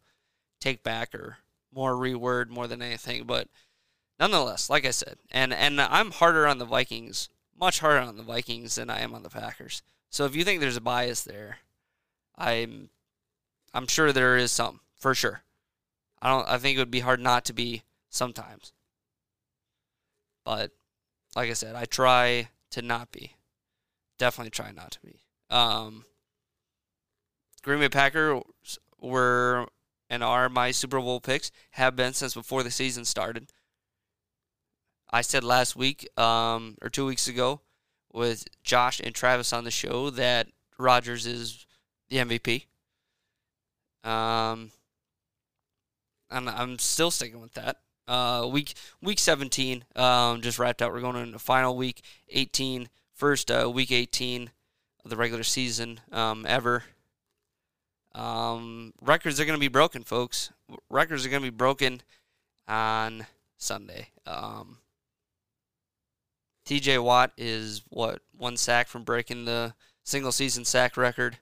take 0.60 0.82
back 0.82 1.14
or 1.14 1.38
more 1.74 1.94
reword 1.94 2.48
more 2.48 2.66
than 2.68 2.80
anything. 2.80 3.24
But 3.24 3.48
nonetheless, 4.18 4.70
like 4.70 4.86
I 4.86 4.90
said, 4.92 5.16
and 5.30 5.52
and 5.52 5.80
I'm 5.80 6.12
harder 6.12 6.46
on 6.46 6.58
the 6.58 6.64
Vikings, 6.64 7.28
much 7.58 7.80
harder 7.80 7.98
on 8.00 8.16
the 8.16 8.22
Vikings 8.22 8.76
than 8.76 8.88
I 8.88 9.00
am 9.00 9.14
on 9.14 9.22
the 9.24 9.30
Packers. 9.30 9.82
So 10.10 10.24
if 10.24 10.36
you 10.36 10.44
think 10.44 10.60
there's 10.60 10.76
a 10.76 10.80
bias 10.80 11.22
there, 11.22 11.58
I'm 12.38 12.90
I'm 13.74 13.88
sure 13.88 14.12
there 14.12 14.36
is 14.36 14.52
some 14.52 14.80
for 14.96 15.14
sure. 15.14 15.42
I 16.22 16.30
don't. 16.30 16.48
I 16.48 16.58
think 16.58 16.76
it 16.76 16.80
would 16.80 16.90
be 16.90 17.00
hard 17.00 17.20
not 17.20 17.44
to 17.46 17.52
be 17.52 17.82
sometimes. 18.10 18.72
but 20.44 20.70
like 21.34 21.50
I 21.50 21.54
said, 21.54 21.74
I 21.74 21.84
try 21.84 22.48
to 22.70 22.82
not 22.82 23.10
be. 23.10 23.34
Definitely 24.18 24.50
try 24.50 24.70
not 24.70 24.92
to 24.92 25.00
be. 25.00 25.23
Um, 25.50 26.04
Green 27.62 27.80
Bay 27.80 27.88
Packers 27.88 28.42
were 29.00 29.66
and 30.10 30.22
are 30.22 30.48
my 30.48 30.70
Super 30.70 31.00
Bowl 31.00 31.20
picks. 31.20 31.50
Have 31.72 31.96
been 31.96 32.12
since 32.12 32.34
before 32.34 32.62
the 32.62 32.70
season 32.70 33.04
started. 33.04 33.50
I 35.10 35.22
said 35.22 35.44
last 35.44 35.76
week 35.76 36.08
um, 36.18 36.76
or 36.82 36.88
two 36.88 37.06
weeks 37.06 37.28
ago 37.28 37.60
with 38.12 38.46
Josh 38.62 39.00
and 39.00 39.14
Travis 39.14 39.52
on 39.52 39.64
the 39.64 39.70
show 39.70 40.10
that 40.10 40.48
Rodgers 40.78 41.26
is 41.26 41.66
the 42.08 42.16
MVP. 42.16 42.66
Um, 44.08 44.70
and 46.30 46.50
I'm 46.50 46.78
still 46.78 47.10
sticking 47.10 47.40
with 47.40 47.54
that. 47.54 47.78
Uh, 48.06 48.46
week 48.50 48.74
week 49.00 49.18
17 49.18 49.84
um, 49.96 50.42
just 50.42 50.58
wrapped 50.58 50.82
out. 50.82 50.92
We're 50.92 51.00
going 51.00 51.16
into 51.16 51.38
final 51.38 51.76
week 51.76 52.02
18, 52.28 52.88
first 53.14 53.50
uh, 53.50 53.70
week 53.72 53.90
18 53.90 54.42
of 54.44 54.50
the 55.04 55.16
regular 55.16 55.42
season 55.42 56.00
um, 56.12 56.46
ever. 56.48 56.84
Um, 58.14 58.92
records 59.00 59.40
are 59.40 59.44
going 59.44 59.56
to 59.56 59.60
be 59.60 59.68
broken, 59.68 60.02
folks. 60.02 60.50
Records 60.88 61.26
are 61.26 61.28
going 61.28 61.42
to 61.42 61.50
be 61.50 61.56
broken 61.56 62.02
on 62.68 63.26
Sunday. 63.58 64.08
Um, 64.26 64.78
TJ 66.66 67.02
Watt 67.02 67.32
is 67.36 67.82
what 67.88 68.22
one 68.36 68.56
sack 68.56 68.88
from 68.88 69.04
breaking 69.04 69.44
the 69.44 69.74
single 70.02 70.32
season 70.32 70.64
sack 70.64 70.96
record. 70.96 71.38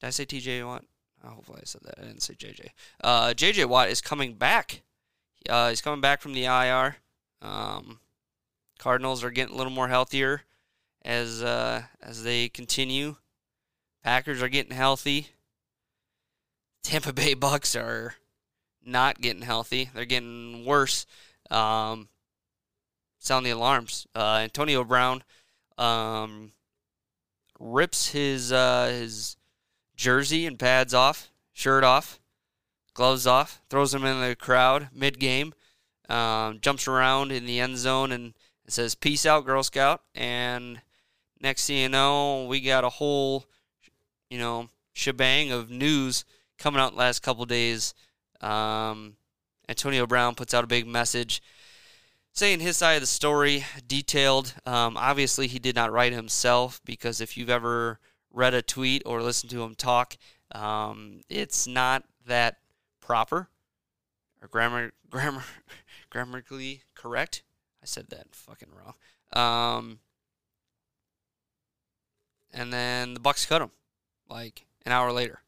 Did 0.00 0.06
I 0.06 0.10
say 0.10 0.24
TJ 0.24 0.66
Watt? 0.66 0.84
Oh, 1.24 1.30
hopefully 1.30 1.60
I 1.62 1.66
said 1.66 1.82
that. 1.84 1.98
I 1.98 2.02
didn't 2.02 2.22
say 2.22 2.34
JJ. 2.34 2.68
Uh, 3.02 3.28
JJ 3.34 3.66
Watt 3.66 3.90
is 3.90 4.00
coming 4.00 4.34
back. 4.34 4.82
Uh, 5.48 5.68
he's 5.68 5.80
coming 5.80 6.00
back 6.00 6.20
from 6.20 6.32
the 6.32 6.44
IR. 6.44 6.96
Um, 7.42 8.00
Cardinals 8.78 9.22
are 9.22 9.30
getting 9.30 9.54
a 9.54 9.56
little 9.56 9.72
more 9.72 9.88
healthier 9.88 10.42
as 11.04 11.42
uh, 11.42 11.82
as 12.02 12.22
they 12.22 12.48
continue. 12.48 13.16
Packers 14.02 14.42
are 14.42 14.48
getting 14.48 14.76
healthy. 14.76 15.28
Tampa 16.82 17.12
Bay 17.12 17.34
Bucks 17.34 17.76
are 17.76 18.14
not 18.84 19.20
getting 19.20 19.42
healthy. 19.42 19.90
They're 19.94 20.04
getting 20.04 20.64
worse. 20.64 21.06
Um, 21.50 22.08
sound 23.18 23.46
the 23.46 23.50
alarms. 23.50 24.06
Uh, 24.14 24.40
Antonio 24.42 24.84
Brown 24.84 25.22
um, 25.78 26.52
rips 27.58 28.08
his 28.08 28.52
uh, 28.52 28.86
his 28.86 29.36
jersey 29.96 30.46
and 30.46 30.58
pads 30.58 30.94
off, 30.94 31.30
shirt 31.52 31.84
off, 31.84 32.20
gloves 32.94 33.26
off, 33.26 33.62
throws 33.70 33.92
them 33.92 34.04
in 34.04 34.20
the 34.20 34.36
crowd 34.36 34.88
mid 34.92 35.18
game, 35.18 35.54
um, 36.08 36.58
jumps 36.60 36.88
around 36.88 37.32
in 37.32 37.46
the 37.46 37.60
end 37.60 37.78
zone 37.78 38.12
and 38.12 38.34
says 38.66 38.94
"Peace 38.94 39.26
out, 39.26 39.46
Girl 39.46 39.62
Scout." 39.62 40.02
And 40.14 40.80
next 41.42 41.66
thing 41.66 41.78
you 41.78 41.88
know, 41.88 42.46
we 42.46 42.60
got 42.60 42.84
a 42.84 42.88
whole 42.88 43.44
you 44.30 44.38
know 44.38 44.70
shebang 44.92 45.50
of 45.50 45.70
news 45.70 46.24
coming 46.58 46.80
out 46.80 46.96
last 46.96 47.22
couple 47.22 47.44
days. 47.44 47.92
Um, 48.40 49.16
Antonio 49.68 50.06
Brown 50.06 50.34
puts 50.34 50.54
out 50.54 50.64
a 50.64 50.68
big 50.68 50.86
message 50.86 51.42
saying 52.32 52.60
his 52.60 52.76
side 52.76 52.94
of 52.94 53.00
the 53.02 53.06
story, 53.06 53.64
detailed. 53.86 54.54
Um, 54.66 54.96
obviously, 54.96 55.46
he 55.46 55.58
did 55.58 55.76
not 55.76 55.92
write 55.92 56.12
himself 56.12 56.80
because 56.84 57.20
if 57.20 57.36
you've 57.36 57.50
ever 57.50 58.00
read 58.32 58.54
a 58.54 58.62
tweet 58.62 59.02
or 59.04 59.22
listened 59.22 59.50
to 59.50 59.62
him 59.62 59.74
talk, 59.74 60.16
um, 60.52 61.20
it's 61.28 61.66
not 61.66 62.04
that 62.26 62.58
proper 63.00 63.48
or 64.40 64.48
grammar 64.48 64.92
grammar 65.10 65.44
grammatically 66.10 66.82
correct. 66.94 67.42
I 67.82 67.86
said 67.86 68.08
that 68.10 68.26
fucking 68.32 68.68
wrong. 68.70 68.94
Um, 69.32 69.98
and 72.52 72.72
then 72.72 73.14
the 73.14 73.20
Bucks 73.20 73.46
cut 73.46 73.62
him 73.62 73.70
like 74.28 74.66
an 74.84 74.92
hour 74.92 75.12
later. 75.12 75.40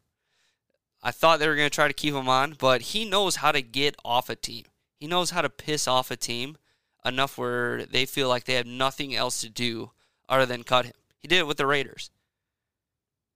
I 1.03 1.11
thought 1.11 1.39
they 1.39 1.49
were 1.49 1.57
going 1.57 1.69
to 1.69 1.75
try 1.75 1.87
to 1.87 1.95
keep 1.95 2.15
him 2.15 2.29
on, 2.29 2.57
but 2.59 2.81
he 2.81 3.05
knows 3.05 3.37
how 3.37 3.53
to 3.53 3.61
get 3.61 3.97
off 4.05 4.31
a 4.31 4.37
team. 4.37 4.65
He 4.99 5.07
knows 5.07 5.31
how 5.31 5.43
to 5.43 5.51
piss 5.51 5.87
off 5.87 6.11
a 6.11 6.17
team 6.17 6.57
enough 7.05 7.37
where 7.37 7.85
they 7.85 8.07
feel 8.07 8.29
like 8.29 8.45
they 8.45 8.55
have 8.55 8.67
nothing 8.67 9.15
else 9.15 9.43
to 9.43 9.51
do 9.51 9.91
other 10.29 10.47
than 10.47 10.63
cut 10.63 10.87
him. 10.87 10.95
He 11.19 11.29
did 11.29 11.41
it 11.41 11.47
with 11.47 11.59
the 11.59 11.67
Raiders. 11.67 12.11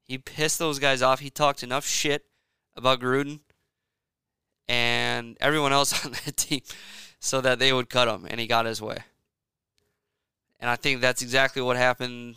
He 0.03 0.17
pissed 0.17 0.59
those 0.59 0.79
guys 0.79 1.03
off. 1.03 1.21
He 1.21 1.29
talked 1.29 1.63
enough 1.63 1.87
shit 1.87 2.25
about 2.75 3.01
Gruden 3.01 3.41
and 4.67 5.37
everyone 5.41 5.73
else 5.73 6.05
on 6.05 6.13
that 6.13 6.37
team 6.37 6.63
so 7.21 7.43
that 7.43 7.59
they 7.59 7.73
would 7.73 7.91
cut 7.91 8.09
him, 8.09 8.27
and 8.29 8.41
he 8.41 8.47
got 8.47 8.65
his 8.65 8.81
way. 8.81 8.99
And 10.61 10.71
I 10.71 10.77
think 10.77 11.01
that's 11.01 11.23
exactly 11.23 11.61
what 11.61 11.77
happened 11.77 12.37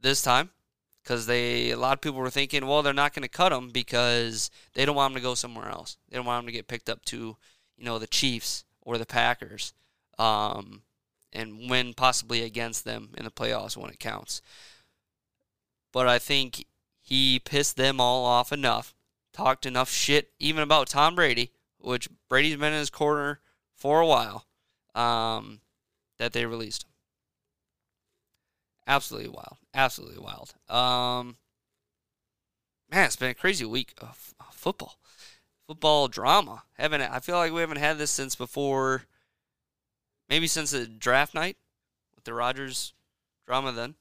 this 0.00 0.22
time 0.22 0.50
because 1.02 1.26
they 1.26 1.70
a 1.70 1.76
lot 1.76 1.94
of 1.94 2.00
people 2.00 2.18
were 2.18 2.30
thinking, 2.30 2.66
well, 2.66 2.82
they're 2.82 2.92
not 2.92 3.14
going 3.14 3.22
to 3.22 3.28
cut 3.28 3.52
him 3.52 3.70
because 3.70 4.50
they 4.74 4.84
don't 4.84 4.96
want 4.96 5.12
him 5.12 5.16
to 5.16 5.22
go 5.22 5.34
somewhere 5.34 5.68
else. 5.68 5.96
They 6.08 6.16
don't 6.16 6.26
want 6.26 6.42
him 6.42 6.46
to 6.46 6.52
get 6.52 6.68
picked 6.68 6.88
up 6.88 7.04
to, 7.06 7.36
you 7.76 7.84
know, 7.84 7.98
the 7.98 8.06
Chiefs 8.06 8.64
or 8.82 8.98
the 8.98 9.06
Packers 9.06 9.72
um, 10.18 10.82
and 11.32 11.70
win 11.70 11.94
possibly 11.94 12.42
against 12.42 12.84
them 12.84 13.10
in 13.16 13.24
the 13.24 13.30
playoffs 13.30 13.76
when 13.76 13.90
it 13.90 13.98
counts. 13.98 14.42
But 15.92 16.06
I 16.06 16.18
think 16.18 16.66
he 17.00 17.40
pissed 17.40 17.76
them 17.76 18.00
all 18.00 18.24
off 18.24 18.52
enough, 18.52 18.94
talked 19.32 19.66
enough 19.66 19.90
shit 19.90 20.30
even 20.38 20.62
about 20.62 20.88
Tom 20.88 21.14
Brady, 21.14 21.50
which 21.78 22.08
Brady's 22.28 22.56
been 22.56 22.72
in 22.72 22.78
his 22.78 22.90
corner 22.90 23.40
for 23.74 24.00
a 24.00 24.06
while, 24.06 24.46
um, 24.94 25.60
that 26.18 26.32
they 26.32 26.46
released 26.46 26.84
him. 26.84 26.89
Absolutely 28.90 29.30
wild. 29.30 29.56
Absolutely 29.72 30.18
wild. 30.18 30.52
Um, 30.68 31.36
man, 32.90 33.04
it's 33.04 33.14
been 33.14 33.30
a 33.30 33.34
crazy 33.34 33.64
week 33.64 33.94
of 33.98 34.34
football. 34.50 34.98
Football 35.68 36.08
drama. 36.08 36.64
Haven't 36.76 37.00
I 37.00 37.20
feel 37.20 37.36
like 37.36 37.52
we 37.52 37.60
haven't 37.60 37.78
had 37.78 37.98
this 37.98 38.10
since 38.10 38.34
before 38.34 39.04
maybe 40.28 40.48
since 40.48 40.72
the 40.72 40.88
draft 40.88 41.34
night 41.34 41.56
with 42.16 42.24
the 42.24 42.34
Rodgers 42.34 42.92
drama 43.46 43.70
then, 43.70 43.94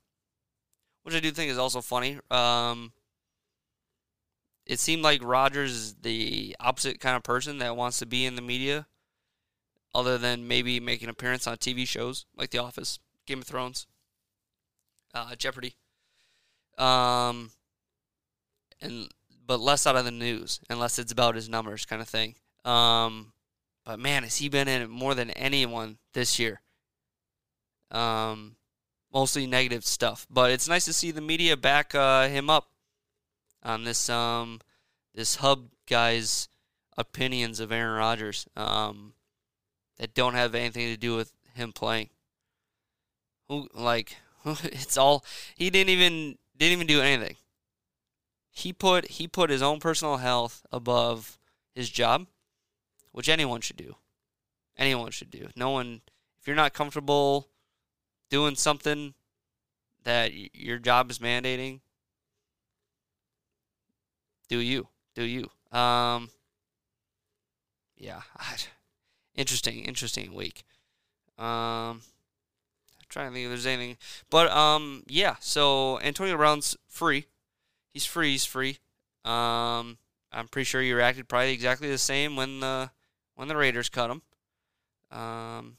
which 1.04 1.14
I 1.14 1.20
do 1.20 1.30
think 1.30 1.52
is 1.52 1.60
also 1.60 1.82
funny. 1.82 2.18
Um, 2.32 2.92
it 4.66 4.80
seemed 4.80 5.04
like 5.04 5.24
Rodgers 5.24 5.72
is 5.72 5.94
the 6.02 6.56
opposite 6.60 7.00
kind 7.00 7.16
of 7.16 7.22
person 7.22 7.60
that 7.60 7.78
wants 7.78 8.00
to 8.00 8.08
be 8.08 8.26
in 8.26 8.36
the 8.36 8.42
media, 8.42 8.88
other 9.94 10.18
than 10.18 10.48
maybe 10.48 10.80
making 10.80 11.10
an 11.10 11.12
appearance 11.12 11.46
on 11.46 11.58
TV 11.58 11.88
shows 11.88 12.26
like 12.36 12.50
The 12.50 12.58
Office, 12.58 12.98
Game 13.28 13.42
of 13.42 13.46
Thrones, 13.46 13.86
uh, 15.14 15.36
Jeopardy, 15.36 15.76
um, 16.78 17.52
and 18.82 19.10
but 19.46 19.60
less 19.60 19.88
out 19.88 19.96
of 19.96 20.06
the 20.06 20.12
news 20.12 20.60
unless 20.70 21.00
it's 21.00 21.12
about 21.12 21.36
his 21.36 21.50
numbers 21.50 21.86
kind 21.86 22.02
of 22.02 22.08
thing. 22.08 22.36
Um, 22.66 23.34
but 23.86 24.00
man, 24.00 24.24
has 24.24 24.38
he 24.38 24.50
been 24.50 24.68
in 24.68 24.82
it 24.82 24.90
more 24.90 25.16
than 25.16 25.32
anyone 25.32 25.98
this 26.14 26.38
year? 26.38 26.62
Um, 27.92 28.56
mostly 29.12 29.48
negative 29.48 29.84
stuff, 29.86 30.28
but 30.30 30.52
it's 30.52 30.70
nice 30.70 30.86
to 30.86 30.94
see 30.94 31.12
the 31.12 31.22
media 31.22 31.58
back 31.58 31.96
uh, 31.96 32.28
him 32.28 32.50
up 32.50 32.70
on 33.64 33.84
this 33.84 34.10
um 34.10 34.62
this 35.14 35.36
hub 35.36 35.70
guy's 35.88 36.48
opinions 36.98 37.60
of 37.60 37.72
Aaron 37.72 37.98
Rodgers 37.98 38.48
um, 38.56 39.14
that 39.98 40.14
don't 40.14 40.36
have 40.36 40.54
anything 40.54 40.88
to 40.88 40.98
do 40.98 41.16
with 41.16 41.34
him 41.56 41.72
playing. 41.74 42.10
Who 43.48 43.68
like 43.74 44.18
it's 44.64 44.98
all 44.98 45.24
he 45.56 45.70
didn't 45.70 45.90
even 45.90 46.38
didn't 46.58 46.74
even 46.74 46.88
do 46.88 47.02
anything. 47.02 47.36
He 48.52 48.74
put 48.74 49.12
he 49.12 49.28
put 49.28 49.50
his 49.50 49.62
own 49.62 49.80
personal 49.80 50.18
health 50.18 50.66
above 50.72 51.38
his 51.74 51.90
job 51.90 52.28
which 53.12 53.30
anyone 53.30 53.62
should 53.62 53.78
do. 53.78 53.96
Anyone 54.78 55.12
should 55.12 55.30
do. 55.30 55.50
No 55.56 55.72
one, 55.72 56.02
if 56.40 56.48
you're 56.48 56.56
not 56.56 56.74
comfortable 56.74 57.48
doing 58.30 58.56
something 58.56 59.14
that 60.04 60.32
your 60.56 60.80
job 60.80 61.12
is 61.12 61.20
mandating, 61.20 61.82
do 64.48 64.60
you. 64.60 64.88
Do 65.16 65.24
you. 65.24 65.50
Um, 65.78 66.30
yeah. 67.98 68.22
interesting, 69.36 69.84
interesting 69.84 70.34
week. 70.34 70.64
Um, 71.38 72.02
trying 73.10 73.30
to 73.30 73.34
think 73.34 73.46
if 73.46 73.50
there's 73.50 73.66
anything. 73.66 73.98
But, 74.30 74.52
um, 74.52 75.04
yeah, 75.08 75.36
so 75.40 76.00
Antonio 76.00 76.38
Brown's 76.38 76.78
free. 76.88 77.26
He's 77.92 78.06
free. 78.06 78.32
He's 78.32 78.46
free. 78.46 78.78
Um, 79.26 79.98
I'm 80.32 80.48
pretty 80.50 80.66
sure 80.66 80.82
he 80.82 80.94
reacted 80.94 81.28
probably 81.28 81.54
exactly 81.54 81.90
the 81.90 81.98
same 81.98 82.36
when 82.36 82.60
the 82.60 82.92
when 83.36 83.48
the 83.48 83.56
Raiders 83.56 83.90
cut 83.90 84.12
him 84.12 84.22
um, 85.12 85.78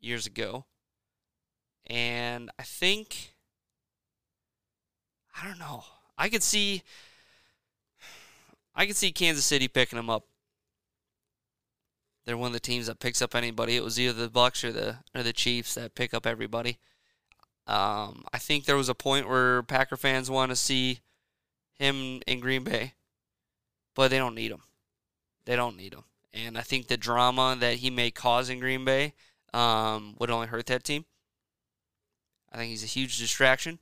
years 0.00 0.26
ago. 0.26 0.66
And 1.86 2.50
I 2.58 2.62
think, 2.62 3.34
I 5.40 5.46
don't 5.46 5.58
know. 5.58 5.84
I 6.16 6.28
could 6.28 6.42
see, 6.42 6.82
I 8.74 8.86
could 8.86 8.96
see 8.96 9.12
Kansas 9.12 9.44
City 9.44 9.66
picking 9.68 9.98
him 9.98 10.10
up. 10.10 10.24
They're 12.24 12.36
one 12.36 12.48
of 12.48 12.52
the 12.52 12.60
teams 12.60 12.86
that 12.86 13.00
picks 13.00 13.20
up 13.20 13.34
anybody. 13.34 13.76
It 13.76 13.84
was 13.84 14.00
either 14.00 14.12
the 14.12 14.30
Bucks 14.30 14.64
or 14.64 14.72
the 14.72 14.98
or 15.14 15.22
the 15.22 15.32
Chiefs 15.32 15.74
that 15.74 15.94
pick 15.94 16.14
up 16.14 16.26
everybody. 16.26 16.78
Um, 17.66 18.24
I 18.32 18.38
think 18.38 18.64
there 18.64 18.76
was 18.76 18.88
a 18.88 18.94
point 18.94 19.28
where 19.28 19.62
Packer 19.62 19.96
fans 19.96 20.30
want 20.30 20.50
to 20.50 20.56
see 20.56 21.00
him 21.78 22.20
in 22.26 22.40
Green 22.40 22.64
Bay, 22.64 22.94
but 23.94 24.10
they 24.10 24.18
don't 24.18 24.34
need 24.34 24.50
him. 24.50 24.62
They 25.44 25.56
don't 25.56 25.76
need 25.76 25.92
him, 25.92 26.04
and 26.32 26.56
I 26.56 26.62
think 26.62 26.86
the 26.86 26.96
drama 26.96 27.56
that 27.60 27.76
he 27.76 27.90
may 27.90 28.10
cause 28.10 28.48
in 28.48 28.60
Green 28.60 28.84
Bay 28.84 29.14
um, 29.52 30.14
would 30.18 30.30
only 30.30 30.46
hurt 30.46 30.66
that 30.66 30.84
team. 30.84 31.04
I 32.52 32.56
think 32.56 32.70
he's 32.70 32.84
a 32.84 32.86
huge 32.86 33.18
distraction, 33.18 33.78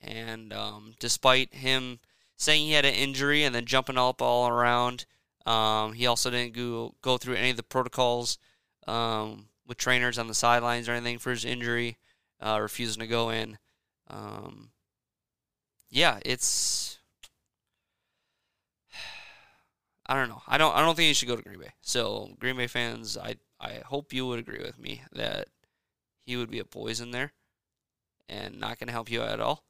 and 0.00 0.52
um, 0.52 0.94
despite 1.00 1.54
him 1.54 1.98
saying 2.36 2.66
he 2.66 2.72
had 2.72 2.84
an 2.84 2.94
injury 2.94 3.42
and 3.42 3.54
then 3.54 3.64
jumping 3.64 3.98
up 3.98 4.22
all 4.22 4.48
around 4.48 5.04
um, 5.46 5.92
he 5.92 6.06
also 6.06 6.30
didn't 6.30 6.54
go 6.54 6.94
go 7.02 7.18
through 7.18 7.34
any 7.34 7.50
of 7.50 7.56
the 7.56 7.62
protocols 7.62 8.38
um, 8.86 9.46
with 9.66 9.78
trainers 9.78 10.18
on 10.18 10.28
the 10.28 10.34
sidelines 10.34 10.88
or 10.88 10.92
anything 10.92 11.18
for 11.18 11.30
his 11.30 11.44
injury, 11.44 11.98
uh, 12.40 12.58
refusing 12.60 13.00
to 13.00 13.06
go 13.06 13.30
in. 13.30 13.58
Um, 14.08 14.70
yeah, 15.90 16.18
it's. 16.24 16.98
I 20.06 20.14
don't 20.14 20.28
know. 20.28 20.42
I 20.46 20.58
don't. 20.58 20.74
I 20.74 20.80
don't 20.80 20.94
think 20.94 21.08
he 21.08 21.14
should 21.14 21.28
go 21.28 21.36
to 21.36 21.42
Green 21.42 21.60
Bay. 21.60 21.72
So 21.82 22.30
Green 22.38 22.56
Bay 22.56 22.66
fans, 22.66 23.16
I 23.16 23.36
I 23.60 23.80
hope 23.86 24.12
you 24.12 24.26
would 24.26 24.38
agree 24.38 24.62
with 24.62 24.78
me 24.78 25.02
that 25.12 25.48
he 26.24 26.36
would 26.36 26.50
be 26.50 26.58
a 26.58 26.64
poison 26.64 27.10
there, 27.10 27.32
and 28.28 28.58
not 28.58 28.78
going 28.78 28.88
to 28.88 28.92
help 28.92 29.10
you 29.10 29.22
out 29.22 29.30
at 29.30 29.40
all. 29.40 29.64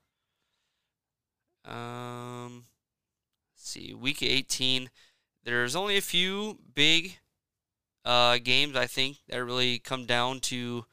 Um, 1.65 2.65
see, 3.55 3.95
week 3.95 4.23
18. 4.23 4.91
There's 5.45 5.77
only 5.77 5.97
a 5.97 6.03
few 6.03 6.59
big 6.75 7.19
uh, 8.05 8.39
games 8.43 8.77
I 8.77 8.87
think 8.87 9.19
that 9.29 9.45
really 9.45 9.79
come 9.79 10.07
down 10.07 10.41
to 10.41 10.85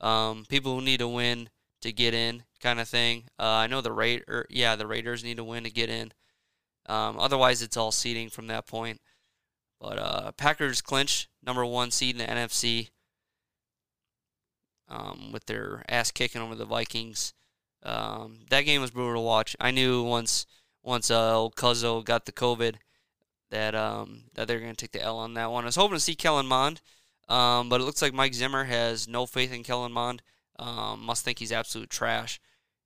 um, 0.00 0.44
people 0.48 0.74
who 0.74 0.84
need 0.84 1.00
to 1.00 1.08
win 1.08 1.50
to 1.82 1.92
get 1.92 2.14
in, 2.14 2.44
kind 2.60 2.80
of 2.80 2.88
thing. 2.88 3.24
Uh, 3.38 3.44
I 3.44 3.66
know 3.66 3.80
the 3.80 3.92
Raider, 3.92 4.24
er, 4.28 4.46
yeah, 4.50 4.76
the 4.76 4.86
Raiders 4.86 5.24
need 5.24 5.36
to 5.36 5.44
win 5.44 5.64
to 5.64 5.70
get 5.70 5.90
in. 5.90 6.12
Um, 6.86 7.18
otherwise, 7.18 7.62
it's 7.62 7.76
all 7.76 7.92
seeding 7.92 8.30
from 8.30 8.46
that 8.46 8.66
point. 8.66 9.00
But 9.80 9.98
uh, 9.98 10.32
Packers 10.32 10.80
clinch 10.80 11.28
number 11.44 11.64
one 11.64 11.90
seed 11.90 12.18
in 12.18 12.26
the 12.26 12.32
NFC 12.32 12.90
um, 14.88 15.30
with 15.32 15.46
their 15.46 15.84
ass 15.88 16.10
kicking 16.10 16.42
over 16.42 16.54
the 16.54 16.64
Vikings. 16.64 17.34
Um, 17.82 18.40
that 18.50 18.62
game 18.62 18.80
was 18.80 18.90
brutal 18.90 19.14
to 19.14 19.20
watch. 19.20 19.54
I 19.60 19.70
knew 19.70 20.02
once 20.02 20.46
once 20.82 21.10
uh, 21.10 21.38
old 21.38 21.54
Cuzzo 21.54 22.04
got 22.04 22.24
the 22.24 22.32
COVID 22.32 22.76
that 23.50 23.74
um, 23.74 24.24
that 24.34 24.48
they're 24.48 24.60
going 24.60 24.74
to 24.74 24.76
take 24.76 24.92
the 24.92 25.02
L 25.02 25.18
on 25.18 25.34
that 25.34 25.50
one. 25.50 25.64
I 25.64 25.66
was 25.66 25.76
hoping 25.76 25.96
to 25.96 26.00
see 26.00 26.14
Kellen 26.14 26.46
Mond, 26.46 26.80
um, 27.28 27.68
but 27.68 27.80
it 27.80 27.84
looks 27.84 28.02
like 28.02 28.12
Mike 28.12 28.34
Zimmer 28.34 28.64
has 28.64 29.08
no 29.08 29.26
faith 29.26 29.52
in 29.52 29.62
Kellen 29.62 29.92
Mond. 29.92 30.22
Um, 30.58 31.02
must 31.02 31.24
think 31.24 31.38
he's 31.38 31.52
absolute 31.52 31.88
trash 31.88 32.40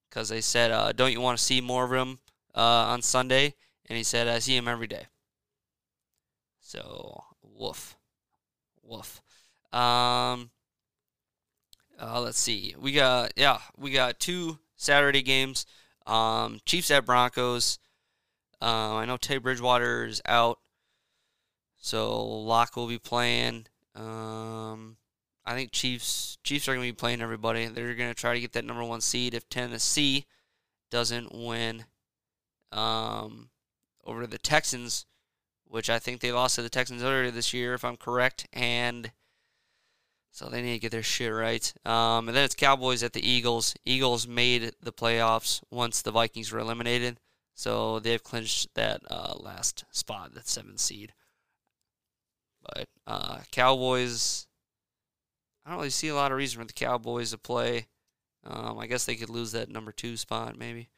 because 0.09 0.29
they 0.29 0.41
said, 0.41 0.71
uh, 0.71 0.93
"Don't 0.93 1.13
you 1.13 1.21
want 1.21 1.39
to 1.39 1.45
see 1.45 1.61
more 1.61 1.85
of 1.85 1.93
him 1.93 2.19
uh, 2.55 2.61
on 2.61 3.03
Sunday?" 3.03 3.55
And 3.89 3.97
he 3.97 4.05
said, 4.05 4.29
"I 4.29 4.39
see 4.39 4.57
him 4.57 4.69
every 4.69 4.87
day." 4.87 5.07
So 6.61 7.25
woof, 7.43 7.97
woof. 8.83 9.23
Um, 9.73 10.51
uh, 12.01 12.21
let's 12.21 12.39
see. 12.39 12.75
We 12.79 12.93
got 12.93 13.33
yeah, 13.37 13.59
we 13.77 13.91
got 13.91 14.21
two 14.21 14.59
Saturday 14.77 15.23
games. 15.23 15.67
Um, 16.07 16.61
Chiefs 16.67 16.91
at 16.91 17.07
Broncos. 17.07 17.79
Um, 18.63 18.97
I 18.97 19.07
know 19.07 19.17
Teddy 19.17 19.41
Bridgewater 19.41 20.05
is 20.05 20.23
out, 20.25 20.61
so 21.79 22.25
Lock 22.25 22.77
will 22.77 22.87
be 22.87 22.99
playing. 22.99 23.67
Um, 23.97 24.99
I 25.45 25.55
think 25.55 25.73
Chiefs 25.73 26.39
Chiefs 26.45 26.69
are 26.69 26.75
going 26.77 26.87
to 26.87 26.93
be 26.93 26.97
playing 26.97 27.23
everybody. 27.23 27.67
They're 27.67 27.97
going 27.97 28.11
to 28.11 28.15
try 28.15 28.35
to 28.35 28.41
get 28.41 28.53
that 28.53 28.65
number 28.65 28.85
one 28.85 29.01
seed 29.01 29.35
if 29.35 29.49
Tennessee 29.49 30.27
doesn't 30.93 31.35
win 31.35 31.87
um, 32.71 33.51
over 34.05 34.29
the 34.29 34.39
Texans, 34.39 35.07
which 35.67 35.91
I 35.91 35.99
think 35.99 36.21
they 36.21 36.31
lost 36.31 36.55
to 36.55 36.63
the 36.63 36.69
Texans 36.69 37.03
earlier 37.03 37.33
this 37.33 37.53
year, 37.53 37.75
if 37.75 37.85
I'm 37.85 37.97
correct, 37.97 38.47
and 38.53 39.11
so 40.31 40.49
they 40.49 40.63
need 40.63 40.75
to 40.75 40.79
get 40.79 40.93
their 40.93 41.03
shit 41.03 41.33
right. 41.33 41.73
Um, 41.85 42.29
and 42.29 42.37
then 42.37 42.45
it's 42.45 42.55
Cowboys 42.55 43.03
at 43.03 43.13
the 43.13 43.29
Eagles. 43.29 43.75
Eagles 43.85 44.29
made 44.29 44.71
the 44.81 44.93
playoffs 44.93 45.63
once 45.69 46.01
the 46.01 46.13
Vikings 46.13 46.53
were 46.53 46.61
eliminated. 46.61 47.19
So 47.55 47.99
they've 47.99 48.23
clinched 48.23 48.75
that 48.75 49.03
uh, 49.11 49.35
last 49.39 49.85
spot, 49.91 50.35
that 50.35 50.49
seventh 50.49 50.81
seed. 50.81 51.13
But 52.63 52.89
uh, 53.07 53.39
Cowboys, 53.51 54.47
I 55.65 55.71
don't 55.71 55.79
really 55.79 55.91
see 55.91 56.09
a 56.09 56.15
lot 56.15 56.33
of 56.33 56.39
reason 56.39 56.61
for 56.61 56.67
the 56.67 56.73
Cowboys 56.73 57.31
to 57.31 57.39
play. 57.39 57.87
Um, 58.45 58.79
I 58.79 58.87
guess 58.87 59.05
they 59.05 59.17
could 59.17 59.31
lose 59.31 59.53
that 59.53 59.69
number 59.69 59.93
two 59.93 60.17
spot, 60.17 60.59
maybe. 60.59 60.89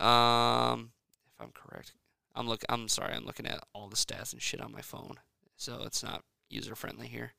Um, 0.00 0.92
if 1.26 1.40
I'm 1.40 1.52
correct, 1.52 1.92
I'm 2.34 2.48
look. 2.48 2.62
I'm 2.68 2.88
sorry. 2.88 3.12
I'm 3.12 3.26
looking 3.26 3.46
at 3.46 3.64
all 3.74 3.88
the 3.88 3.96
stats 3.96 4.32
and 4.32 4.40
shit 4.40 4.60
on 4.60 4.72
my 4.72 4.80
phone, 4.80 5.16
so 5.56 5.82
it's 5.84 6.02
not 6.02 6.24
user 6.48 6.74
friendly 6.74 7.08
here. 7.08 7.32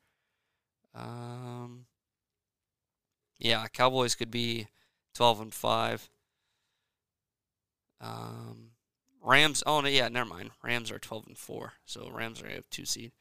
Um, 0.93 1.85
yeah, 3.39 3.65
Cowboys 3.67 4.15
could 4.15 4.29
be 4.29 4.67
twelve 5.13 5.39
and 5.39 5.53
five. 5.53 6.09
Um, 8.01 8.71
Rams. 9.21 9.63
Oh 9.65 9.81
no, 9.81 9.87
yeah, 9.87 10.07
never 10.07 10.29
mind. 10.29 10.51
Rams 10.63 10.91
are 10.91 10.99
twelve 10.99 11.25
and 11.27 11.37
four, 11.37 11.73
so 11.85 12.09
Rams 12.11 12.41
are 12.41 12.47
a 12.47 12.61
two 12.69 12.85
seed, 12.85 13.11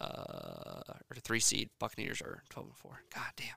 uh, 0.00 0.82
or 1.10 1.16
three 1.22 1.40
seed. 1.40 1.70
Buccaneers 1.78 2.20
are 2.22 2.42
twelve 2.48 2.68
and 2.68 2.76
four. 2.76 3.02
God 3.14 3.32
damn. 3.36 3.56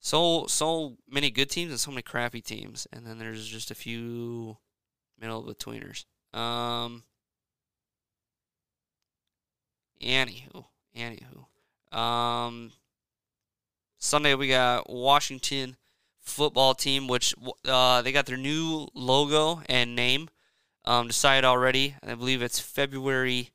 So 0.00 0.46
so 0.46 0.96
many 1.08 1.30
good 1.30 1.50
teams 1.50 1.70
and 1.70 1.80
so 1.80 1.90
many 1.90 2.02
crappy 2.02 2.40
teams, 2.40 2.86
and 2.92 3.06
then 3.06 3.18
there's 3.18 3.46
just 3.46 3.70
a 3.70 3.74
few 3.74 4.56
middle 5.20 5.44
betweeners. 5.44 6.04
Um. 6.36 7.04
Anywho, 10.02 10.64
anywho. 10.96 11.96
Um. 11.96 12.72
Sunday 13.98 14.34
we 14.34 14.48
got 14.48 14.88
Washington 14.88 15.76
football 16.20 16.74
team, 16.74 17.08
which 17.08 17.34
uh, 17.66 18.02
they 18.02 18.12
got 18.12 18.26
their 18.26 18.36
new 18.36 18.88
logo 18.94 19.62
and 19.68 19.96
name 19.96 20.28
um, 20.84 21.08
decided 21.08 21.44
already. 21.44 21.96
I 22.02 22.14
believe 22.14 22.42
it's 22.42 22.60
February 22.60 23.50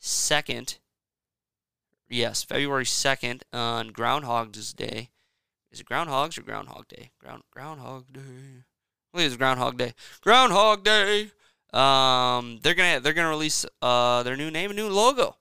2nd. 0.00 0.78
Yes, 2.08 2.42
February 2.42 2.84
2nd 2.84 3.42
on 3.52 3.88
Groundhog's 3.88 4.72
Day. 4.72 5.10
Is 5.70 5.80
it 5.80 5.86
Groundhogs 5.86 6.36
or 6.36 6.42
Groundhog 6.42 6.88
Day? 6.88 7.10
Ground 7.20 7.42
Groundhog 7.52 8.12
Day. 8.12 8.20
I 8.20 9.10
believe 9.12 9.28
it's 9.28 9.36
Groundhog 9.36 9.78
Day. 9.78 9.94
Groundhog 10.20 10.82
Day. 10.82 11.30
Um, 11.72 12.58
they're 12.62 12.74
gonna 12.74 12.98
they're 12.98 13.12
gonna 13.12 13.28
release 13.28 13.64
uh 13.80 14.24
their 14.24 14.36
new 14.36 14.50
name 14.50 14.70
and 14.70 14.76
new 14.76 14.88
logo. 14.88 15.36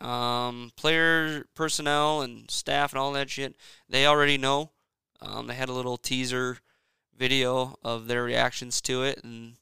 Um, 0.00 0.72
player 0.76 1.46
personnel 1.54 2.20
and 2.20 2.50
staff 2.50 2.92
and 2.92 3.00
all 3.00 3.12
that 3.12 3.30
shit. 3.30 3.56
They 3.88 4.06
already 4.06 4.36
know. 4.36 4.72
Um, 5.22 5.46
they 5.46 5.54
had 5.54 5.68
a 5.68 5.74
little 5.74 5.96
teaser 5.96 6.58
video 7.16 7.76
of 7.82 8.06
their 8.06 8.22
reactions 8.22 8.80
to 8.82 9.02
it 9.02 9.22
and 9.22 9.54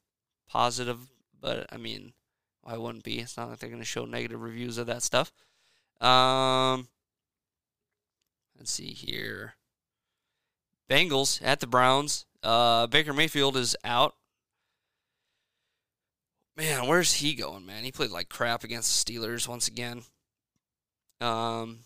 positive, 0.47 1.09
but 1.39 1.67
I 1.71 1.77
mean, 1.77 2.13
why 2.61 2.77
wouldn't 2.77 3.03
be? 3.03 3.19
It's 3.19 3.37
not 3.37 3.49
like 3.49 3.59
they're 3.59 3.69
going 3.69 3.81
to 3.81 3.85
show 3.85 4.05
negative 4.05 4.41
reviews 4.41 4.77
of 4.77 4.87
that 4.87 5.03
stuff. 5.03 5.31
Um, 5.99 6.87
let's 8.57 8.71
see 8.71 8.93
here. 8.93 9.55
Bengals 10.89 11.41
at 11.43 11.59
the 11.59 11.67
Browns. 11.67 12.25
Uh, 12.41 12.87
Baker 12.87 13.13
Mayfield 13.13 13.57
is 13.57 13.75
out. 13.83 14.15
Man, 16.55 16.87
where's 16.87 17.13
he 17.15 17.35
going, 17.35 17.65
man? 17.65 17.83
He 17.83 17.91
played 17.91 18.11
like 18.11 18.27
crap 18.29 18.63
against 18.63 19.05
the 19.05 19.13
Steelers 19.13 19.47
once 19.47 19.67
again. 19.67 20.03
Um, 21.21 21.79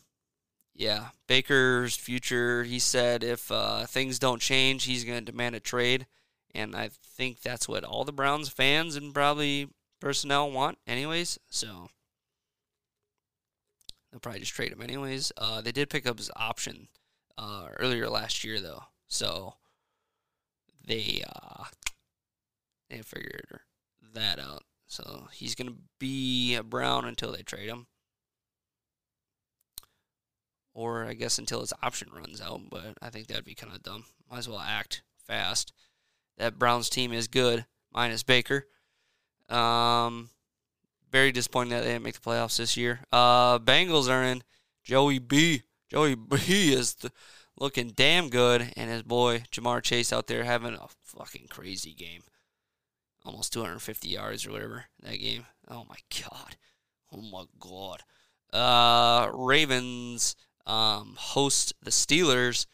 yeah, 0.75 1.09
Baker's 1.27 1.95
future. 1.95 2.63
He 2.63 2.79
said 2.79 3.23
if 3.23 3.51
uh, 3.51 3.85
things 3.85 4.19
don't 4.19 4.41
change, 4.41 4.85
he's 4.85 5.03
going 5.03 5.23
to 5.23 5.31
demand 5.31 5.55
a 5.55 5.59
trade, 5.59 6.07
and 6.53 6.75
I 6.75 6.89
think 6.89 7.41
that's 7.41 7.67
what 7.67 7.83
all 7.83 8.03
the 8.03 8.11
Browns 8.11 8.49
fans 8.49 8.95
and 8.95 9.13
probably 9.13 9.69
personnel 9.99 10.51
want, 10.51 10.79
anyways. 10.87 11.37
So 11.49 11.89
they'll 14.11 14.19
probably 14.19 14.41
just 14.41 14.53
trade 14.53 14.71
him 14.71 14.81
anyways. 14.81 15.31
Uh, 15.37 15.61
they 15.61 15.71
did 15.71 15.89
pick 15.89 16.07
up 16.07 16.17
his 16.17 16.31
option 16.35 16.87
uh, 17.37 17.67
earlier 17.77 18.09
last 18.09 18.43
year, 18.43 18.59
though, 18.59 18.83
so 19.07 19.55
they 20.83 21.23
uh, 21.27 21.65
they 22.89 23.01
figured 23.03 23.59
that 24.13 24.39
out. 24.39 24.63
So 24.87 25.27
he's 25.31 25.55
going 25.55 25.69
to 25.69 25.77
be 25.99 26.55
a 26.55 26.63
Brown 26.63 27.05
until 27.05 27.31
they 27.31 27.41
trade 27.41 27.69
him 27.69 27.87
or 30.73 31.05
I 31.05 31.13
guess 31.13 31.37
until 31.37 31.61
his 31.61 31.73
option 31.81 32.09
runs 32.15 32.41
out. 32.41 32.61
But 32.69 32.97
I 33.01 33.09
think 33.09 33.27
that'd 33.27 33.45
be 33.45 33.55
kind 33.55 33.73
of 33.73 33.83
dumb. 33.83 34.05
Might 34.29 34.39
as 34.39 34.49
well 34.49 34.59
act 34.59 35.03
fast. 35.25 35.73
That 36.37 36.57
Browns 36.57 36.89
team 36.89 37.13
is 37.13 37.27
good, 37.27 37.65
minus 37.91 38.23
Baker. 38.23 38.67
Um, 39.49 40.29
very 41.11 41.31
disappointing 41.31 41.71
that 41.71 41.83
they 41.83 41.91
didn't 41.91 42.03
make 42.03 42.15
the 42.15 42.29
playoffs 42.29 42.57
this 42.57 42.75
year. 42.75 43.01
Uh, 43.11 43.59
Bengals 43.59 44.09
are 44.09 44.23
in 44.23 44.43
Joey 44.83 45.19
B. 45.19 45.61
Joey 45.89 46.15
B 46.15 46.37
is 46.73 46.95
looking 47.57 47.89
damn 47.89 48.29
good, 48.29 48.73
and 48.75 48.89
his 48.89 49.03
boy 49.03 49.43
Ja'Marr 49.51 49.83
Chase 49.83 50.11
out 50.11 50.27
there 50.27 50.43
having 50.43 50.73
a 50.73 50.87
fucking 51.03 51.47
crazy 51.49 51.93
game. 51.93 52.23
Almost 53.25 53.53
250 53.53 54.09
yards 54.09 54.45
or 54.45 54.51
whatever 54.51 54.85
that 55.01 55.17
game. 55.17 55.45
Oh 55.69 55.85
my 55.87 55.97
god. 56.21 56.57
Oh 57.11 57.21
my 57.21 57.45
god. 57.59 58.01
Uh, 58.51 59.31
Ravens 59.33 60.35
um, 60.65 61.15
host 61.17 61.73
the 61.81 61.91
Steelers. 61.91 62.65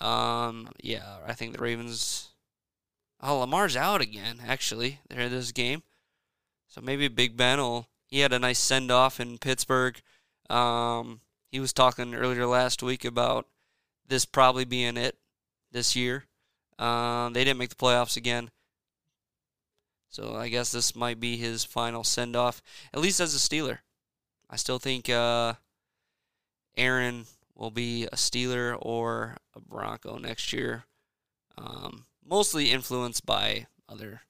Um, 0.00 0.70
yeah, 0.82 1.18
I 1.26 1.34
think 1.34 1.56
the 1.56 1.62
Ravens. 1.62 2.30
Oh, 3.20 3.38
Lamar's 3.38 3.76
out 3.76 4.00
again. 4.00 4.40
Actually, 4.46 5.00
there 5.08 5.28
this 5.28 5.52
game. 5.52 5.82
So 6.68 6.80
maybe 6.80 7.08
Big 7.08 7.36
Ben 7.36 7.58
will. 7.58 7.88
He 8.06 8.20
had 8.20 8.32
a 8.32 8.38
nice 8.38 8.58
send 8.58 8.90
off 8.90 9.20
in 9.20 9.38
Pittsburgh. 9.38 10.00
Um, 10.50 11.20
he 11.50 11.60
was 11.60 11.72
talking 11.72 12.14
earlier 12.14 12.46
last 12.46 12.82
week 12.82 13.04
about 13.04 13.46
this 14.08 14.24
probably 14.24 14.64
being 14.64 14.96
it 14.96 15.16
this 15.70 15.94
year. 15.94 16.24
Um, 16.78 17.32
they 17.32 17.44
didn't 17.44 17.58
make 17.58 17.70
the 17.70 17.76
playoffs 17.76 18.16
again. 18.16 18.50
So 20.08 20.34
I 20.34 20.48
guess 20.48 20.72
this 20.72 20.94
might 20.94 21.20
be 21.20 21.36
his 21.36 21.64
final 21.64 22.04
send 22.04 22.36
off, 22.36 22.60
at 22.92 23.00
least 23.00 23.20
as 23.20 23.34
a 23.34 23.38
Steeler. 23.38 23.78
I 24.50 24.56
still 24.56 24.78
think 24.78 25.08
uh, 25.08 25.54
Aaron 26.76 27.26
will 27.54 27.70
be 27.70 28.04
a 28.06 28.16
Steeler 28.16 28.76
or 28.80 29.36
a 29.54 29.60
Bronco 29.60 30.18
next 30.18 30.52
year. 30.52 30.84
Um, 31.56 32.04
mostly 32.26 32.70
influenced 32.70 33.26
by 33.26 33.66
other 33.88 34.22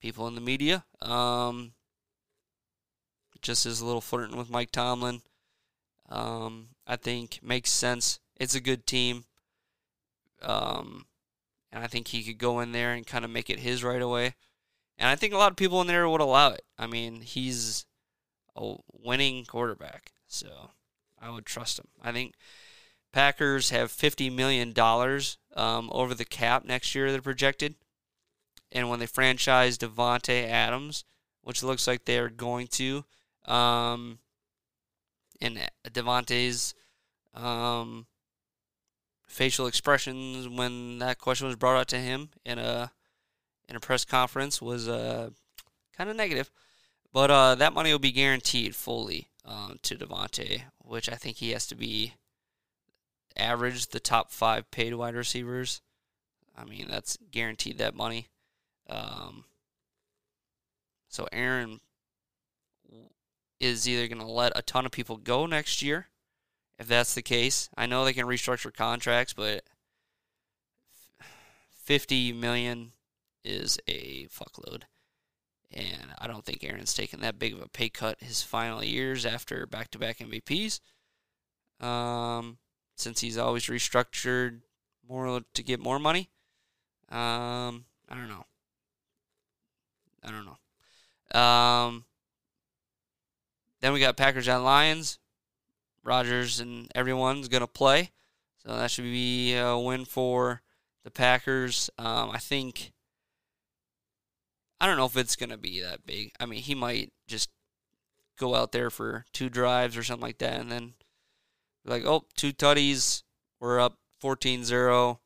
people 0.00 0.26
in 0.26 0.34
the 0.34 0.40
media. 0.40 0.84
Um, 1.00 1.72
just 3.40 3.66
a 3.66 3.84
little 3.84 4.00
flirting 4.00 4.36
with 4.36 4.50
Mike 4.50 4.70
Tomlin. 4.70 5.22
Um, 6.08 6.68
I 6.86 6.96
think 6.96 7.40
makes 7.42 7.70
sense. 7.70 8.20
It's 8.36 8.54
a 8.54 8.60
good 8.60 8.86
team. 8.86 9.24
Um, 10.42 11.06
and 11.70 11.82
I 11.82 11.86
think 11.86 12.08
he 12.08 12.22
could 12.22 12.38
go 12.38 12.60
in 12.60 12.72
there 12.72 12.92
and 12.92 13.06
kind 13.06 13.24
of 13.24 13.30
make 13.30 13.48
it 13.48 13.60
his 13.60 13.82
right 13.82 14.02
away. 14.02 14.34
And 14.98 15.08
I 15.08 15.16
think 15.16 15.32
a 15.32 15.38
lot 15.38 15.50
of 15.50 15.56
people 15.56 15.80
in 15.80 15.86
there 15.86 16.08
would 16.08 16.20
allow 16.20 16.50
it. 16.50 16.62
I 16.78 16.86
mean, 16.86 17.22
he's 17.22 17.86
a 18.54 18.74
winning 18.92 19.44
quarterback, 19.44 20.12
so 20.26 20.70
I 21.22 21.30
would 21.30 21.46
trust 21.46 21.78
him. 21.78 21.86
I 22.02 22.12
think 22.12 22.34
Packers 23.12 23.70
have 23.70 23.90
fifty 23.90 24.28
million 24.28 24.72
dollars 24.72 25.38
um, 25.54 25.88
over 25.92 26.14
the 26.14 26.24
cap 26.24 26.64
next 26.64 26.94
year. 26.94 27.12
They're 27.12 27.22
projected, 27.22 27.76
and 28.72 28.88
when 28.88 28.98
they 28.98 29.06
franchise 29.06 29.78
Davante 29.78 30.48
Adams, 30.48 31.04
which 31.42 31.62
looks 31.62 31.86
like 31.86 32.04
they're 32.04 32.30
going 32.30 32.66
to, 32.68 33.04
um, 33.44 34.18
and 35.40 35.58
Davante's 35.88 36.74
um, 37.34 38.06
facial 39.26 39.66
expressions 39.66 40.48
when 40.48 40.98
that 40.98 41.18
question 41.18 41.46
was 41.46 41.56
brought 41.56 41.78
out 41.78 41.88
to 41.88 41.98
him 41.98 42.30
in 42.44 42.58
a 42.58 42.92
in 43.68 43.76
a 43.76 43.80
press 43.80 44.04
conference 44.04 44.60
was 44.60 44.88
uh, 44.88 45.30
kind 45.96 46.10
of 46.10 46.16
negative. 46.16 46.50
But 47.12 47.30
uh, 47.30 47.54
that 47.56 47.74
money 47.74 47.92
will 47.92 47.98
be 47.98 48.12
guaranteed 48.12 48.74
fully 48.74 49.28
um, 49.44 49.78
to 49.82 49.96
Davante, 49.96 50.62
which 50.78 51.08
I 51.08 51.14
think 51.14 51.38
he 51.38 51.50
has 51.50 51.66
to 51.68 51.74
be 51.74 52.14
average 53.36 53.88
the 53.88 54.00
top 54.00 54.30
five 54.30 54.70
paid 54.70 54.94
wide 54.94 55.14
receivers. 55.14 55.80
I 56.56 56.64
mean, 56.64 56.86
that's 56.88 57.18
guaranteed 57.30 57.78
that 57.78 57.94
money. 57.94 58.28
Um, 58.88 59.44
so 61.08 61.26
Aaron 61.32 61.80
is 63.60 63.88
either 63.88 64.08
going 64.08 64.20
to 64.20 64.26
let 64.26 64.52
a 64.56 64.62
ton 64.62 64.84
of 64.84 64.92
people 64.92 65.16
go 65.16 65.46
next 65.46 65.82
year. 65.82 66.08
If 66.78 66.88
that's 66.88 67.14
the 67.14 67.22
case, 67.22 67.68
I 67.76 67.86
know 67.86 68.04
they 68.04 68.12
can 68.12 68.26
restructure 68.26 68.74
contracts, 68.74 69.32
but 69.32 69.62
50 71.84 72.32
million 72.32 72.92
is 73.44 73.78
a 73.86 74.26
fuckload. 74.26 74.82
And 75.72 76.12
I 76.18 76.26
don't 76.26 76.44
think 76.44 76.62
Aaron's 76.62 76.94
taken 76.94 77.20
that 77.20 77.38
big 77.38 77.54
of 77.54 77.62
a 77.62 77.68
pay 77.68 77.88
cut 77.88 78.20
his 78.20 78.42
final 78.42 78.84
years 78.84 79.24
after 79.24 79.66
back 79.66 79.90
to 79.92 79.98
back 79.98 80.18
MVPs. 80.18 80.80
Um, 81.80 82.58
since 82.96 83.20
he's 83.20 83.38
always 83.38 83.66
restructured 83.66 84.60
more 85.08 85.40
to 85.54 85.62
get 85.62 85.80
more 85.80 85.98
money. 85.98 86.30
Um, 87.10 87.84
I 88.08 88.14
don't 88.14 88.28
know. 88.28 88.44
I 90.24 90.30
don't 90.30 90.46
know. 90.46 91.40
Um, 91.40 92.04
then 93.80 93.92
we 93.92 94.00
got 94.00 94.16
Packers 94.16 94.48
and 94.48 94.64
Lions. 94.64 95.18
Rodgers 96.04 96.60
and 96.60 96.90
everyone's 96.94 97.48
going 97.48 97.62
to 97.62 97.66
play. 97.66 98.10
So 98.64 98.76
that 98.76 98.90
should 98.90 99.04
be 99.04 99.54
a 99.56 99.76
win 99.76 100.04
for 100.04 100.62
the 101.04 101.10
Packers. 101.10 101.90
Um, 101.98 102.30
I 102.30 102.38
think 102.38 102.92
I 104.82 104.86
don't 104.86 104.96
know 104.96 105.06
if 105.06 105.16
it's 105.16 105.36
going 105.36 105.50
to 105.50 105.56
be 105.56 105.80
that 105.80 106.04
big. 106.04 106.32
I 106.40 106.46
mean, 106.46 106.60
he 106.60 106.74
might 106.74 107.12
just 107.28 107.50
go 108.36 108.56
out 108.56 108.72
there 108.72 108.90
for 108.90 109.24
two 109.32 109.48
drives 109.48 109.96
or 109.96 110.02
something 110.02 110.26
like 110.26 110.38
that 110.38 110.60
and 110.60 110.72
then 110.72 110.94
like, 111.84 112.04
oh, 112.04 112.24
two 112.34 112.52
tutties, 112.52 113.22
we're 113.60 113.78
up 113.78 113.98
14-0, 114.20 115.18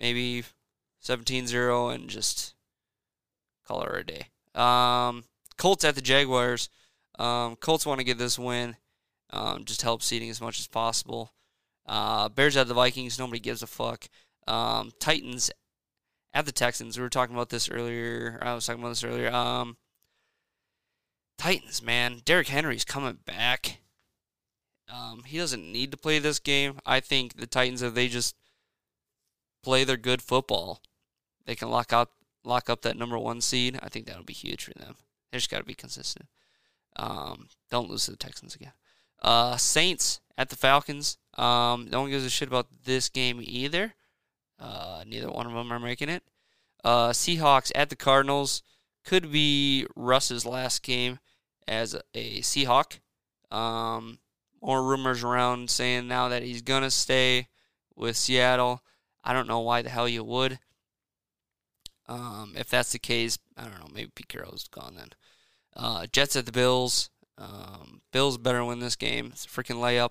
maybe 0.00 0.44
17-0 1.04 1.94
and 1.94 2.08
just 2.08 2.54
call 3.68 3.82
it 3.82 3.94
a 3.94 4.02
day. 4.02 4.28
Um, 4.54 5.24
Colts 5.58 5.84
at 5.84 5.94
the 5.94 6.00
Jaguars. 6.00 6.70
Um, 7.18 7.56
Colts 7.56 7.84
want 7.84 8.00
to 8.00 8.04
get 8.04 8.16
this 8.16 8.38
win. 8.38 8.76
Um, 9.28 9.66
just 9.66 9.82
help 9.82 10.02
seeding 10.02 10.30
as 10.30 10.40
much 10.40 10.58
as 10.58 10.68
possible. 10.68 11.34
Uh, 11.84 12.30
Bears 12.30 12.56
at 12.56 12.66
the 12.66 12.72
Vikings. 12.72 13.18
Nobody 13.18 13.40
gives 13.40 13.62
a 13.62 13.66
fuck. 13.66 14.08
Um, 14.46 14.92
Titans 14.98 15.50
at 16.36 16.44
the 16.44 16.52
Texans. 16.52 16.98
We 16.98 17.02
were 17.02 17.08
talking 17.08 17.34
about 17.34 17.48
this 17.48 17.70
earlier. 17.70 18.38
I 18.42 18.52
was 18.52 18.66
talking 18.66 18.82
about 18.82 18.90
this 18.90 19.02
earlier. 19.04 19.32
Um, 19.32 19.78
Titans, 21.38 21.82
man. 21.82 22.20
Derrick 22.26 22.48
Henry's 22.48 22.84
coming 22.84 23.18
back. 23.24 23.78
Um, 24.92 25.22
he 25.24 25.38
doesn't 25.38 25.72
need 25.72 25.90
to 25.92 25.96
play 25.96 26.18
this 26.18 26.38
game. 26.38 26.78
I 26.84 27.00
think 27.00 27.38
the 27.38 27.46
Titans, 27.46 27.80
if 27.80 27.94
they 27.94 28.08
just 28.08 28.36
play 29.62 29.82
their 29.82 29.96
good 29.96 30.20
football, 30.20 30.82
they 31.46 31.56
can 31.56 31.70
lock 31.70 31.92
out 31.92 32.10
lock 32.44 32.68
up 32.68 32.82
that 32.82 32.98
number 32.98 33.18
one 33.18 33.40
seed. 33.40 33.78
I 33.82 33.88
think 33.88 34.04
that'll 34.04 34.22
be 34.22 34.34
huge 34.34 34.62
for 34.62 34.74
them. 34.74 34.96
They 35.32 35.38
just 35.38 35.50
got 35.50 35.58
to 35.58 35.64
be 35.64 35.74
consistent. 35.74 36.28
Um, 36.96 37.48
don't 37.70 37.88
lose 37.88 38.04
to 38.04 38.10
the 38.10 38.16
Texans 38.18 38.54
again. 38.54 38.72
Uh, 39.22 39.56
Saints 39.56 40.20
at 40.36 40.50
the 40.50 40.56
Falcons. 40.56 41.16
Um, 41.34 41.88
no 41.90 42.02
one 42.02 42.10
gives 42.10 42.26
a 42.26 42.30
shit 42.30 42.46
about 42.46 42.68
this 42.84 43.08
game 43.08 43.40
either. 43.42 43.94
Uh, 44.58 45.04
neither 45.06 45.30
one 45.30 45.46
of 45.46 45.52
them 45.52 45.72
are 45.72 45.80
making 45.80 46.08
it. 46.08 46.22
Uh, 46.84 47.10
Seahawks 47.10 47.72
at 47.74 47.90
the 47.90 47.96
Cardinals 47.96 48.62
could 49.04 49.30
be 49.30 49.86
Russ's 49.94 50.46
last 50.46 50.82
game 50.82 51.18
as 51.66 51.94
a 52.14 52.40
Seahawk. 52.40 53.00
Um, 53.50 54.18
more 54.62 54.82
rumors 54.82 55.22
around 55.22 55.70
saying 55.70 56.08
now 56.08 56.28
that 56.28 56.42
he's 56.42 56.62
gonna 56.62 56.90
stay 56.90 57.48
with 57.94 58.16
Seattle. 58.16 58.82
I 59.24 59.32
don't 59.32 59.48
know 59.48 59.60
why 59.60 59.82
the 59.82 59.90
hell 59.90 60.08
you 60.08 60.24
would. 60.24 60.58
Um, 62.08 62.54
if 62.56 62.68
that's 62.68 62.92
the 62.92 62.98
case, 62.98 63.38
I 63.56 63.64
don't 63.64 63.80
know. 63.80 63.88
Maybe 63.92 64.10
Pete 64.14 64.28
Carroll's 64.28 64.68
gone 64.68 64.94
then. 64.96 65.10
Uh, 65.74 66.06
Jets 66.06 66.36
at 66.36 66.46
the 66.46 66.52
Bills. 66.52 67.10
Um, 67.38 68.00
Bills 68.12 68.38
better 68.38 68.64
win 68.64 68.78
this 68.78 68.96
game. 68.96 69.30
It's 69.32 69.44
a 69.44 69.48
freaking 69.48 69.76
layup. 69.76 70.10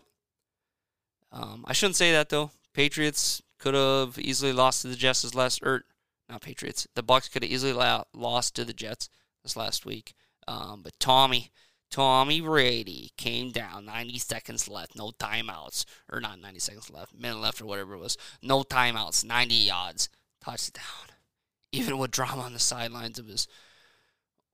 Um, 1.31 1.65
I 1.67 1.73
shouldn't 1.73 1.95
say 1.95 2.11
that 2.11 2.29
though. 2.29 2.51
Patriots 2.73 3.41
could 3.59 3.73
have 3.73 4.17
easily 4.19 4.53
lost 4.53 4.81
to 4.81 4.87
the 4.87 4.95
Jets 4.95 5.21
this 5.21 5.35
last, 5.35 5.61
or 5.63 5.83
not 6.29 6.41
Patriots. 6.41 6.87
The 6.95 7.03
Bucks 7.03 7.29
could 7.29 7.43
have 7.43 7.51
easily 7.51 7.73
lost 8.13 8.55
to 8.55 8.65
the 8.65 8.73
Jets 8.73 9.09
this 9.43 9.55
last 9.55 9.85
week. 9.85 10.13
Um, 10.47 10.81
but 10.83 10.99
Tommy, 10.99 11.51
Tommy 11.89 12.41
Brady 12.41 13.11
came 13.17 13.51
down. 13.51 13.85
90 13.85 14.19
seconds 14.19 14.67
left, 14.67 14.95
no 14.95 15.11
timeouts, 15.19 15.85
or 16.11 16.19
not 16.19 16.39
90 16.39 16.59
seconds 16.59 16.89
left, 16.89 17.13
minute 17.13 17.39
left 17.39 17.61
or 17.61 17.65
whatever 17.65 17.95
it 17.95 17.99
was. 17.99 18.17
No 18.41 18.63
timeouts, 18.63 19.23
90 19.23 19.55
yards, 19.55 20.09
touchdown. 20.43 20.83
Even 21.71 21.97
with 21.97 22.11
drama 22.11 22.43
on 22.43 22.53
the 22.53 22.59
sidelines 22.59 23.19
of 23.19 23.27
his 23.27 23.47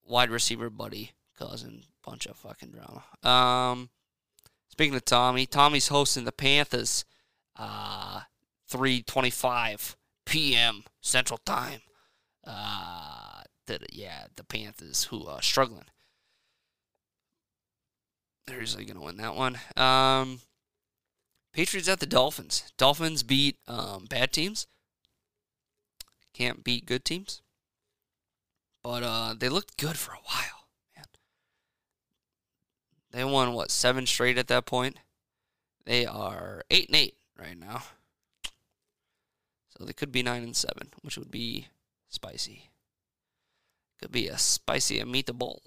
wide 0.06 0.30
receiver 0.30 0.70
buddy 0.70 1.12
causing 1.38 1.84
bunch 2.04 2.26
of 2.26 2.36
fucking 2.38 2.72
drama. 2.72 3.04
Um, 3.24 3.90
speaking 4.70 4.96
of 4.96 5.06
Tommy, 5.06 5.46
Tommy's 5.46 5.88
hosting 5.88 6.26
the 6.26 6.32
Panthers. 6.32 7.06
Uh, 7.56 8.22
3:25 8.72 9.96
p.m. 10.26 10.84
Central 11.02 11.40
Time. 11.46 11.82
Uh, 12.46 13.44
the, 13.68 13.80
yeah, 13.92 14.28
the 14.36 14.44
Panthers 14.44 15.06
who 15.06 15.28
are 15.28 15.42
struggling. 15.42 15.86
They're 18.48 18.60
usually 18.60 18.86
gonna 18.86 19.02
win 19.02 19.18
that 19.18 19.36
one. 19.36 19.60
Um, 19.78 20.40
Patriots 21.54 21.90
at 21.90 22.00
the 22.00 22.06
Dolphins. 22.06 22.72
Dolphins 22.78 23.24
beat 23.24 23.58
um, 23.68 24.06
bad 24.10 24.32
teams. 24.32 24.68
Can't 26.34 26.64
beat 26.64 26.86
good 26.86 27.06
teams. 27.06 27.42
But 28.84 29.04
uh, 29.04 29.36
they 29.38 29.50
looked 29.50 29.78
good 29.78 29.98
for 29.98 30.14
a 30.14 30.24
while. 30.26 30.68
Man. 30.96 31.06
They 33.12 33.24
won 33.24 33.54
what 33.54 33.70
seven 33.70 34.06
straight 34.08 34.38
at 34.38 34.48
that 34.48 34.66
point. 34.66 34.98
They 35.86 36.06
are 36.06 36.64
eight 36.72 36.88
and 36.88 36.96
eight 36.96 37.16
right 37.38 37.58
now. 37.58 37.84
So 39.82 39.86
they 39.88 39.94
could 39.94 40.12
be 40.12 40.22
nine 40.22 40.44
and 40.44 40.56
seven, 40.56 40.90
which 41.02 41.18
would 41.18 41.32
be 41.32 41.70
spicy. 42.08 42.70
Could 44.00 44.12
be 44.12 44.28
a 44.28 44.38
spicy 44.38 45.00
meatball. 45.00 45.58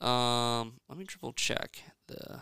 Um, 0.00 0.74
let 0.88 0.96
me 0.96 1.04
triple 1.04 1.32
check 1.32 1.82
the. 2.06 2.34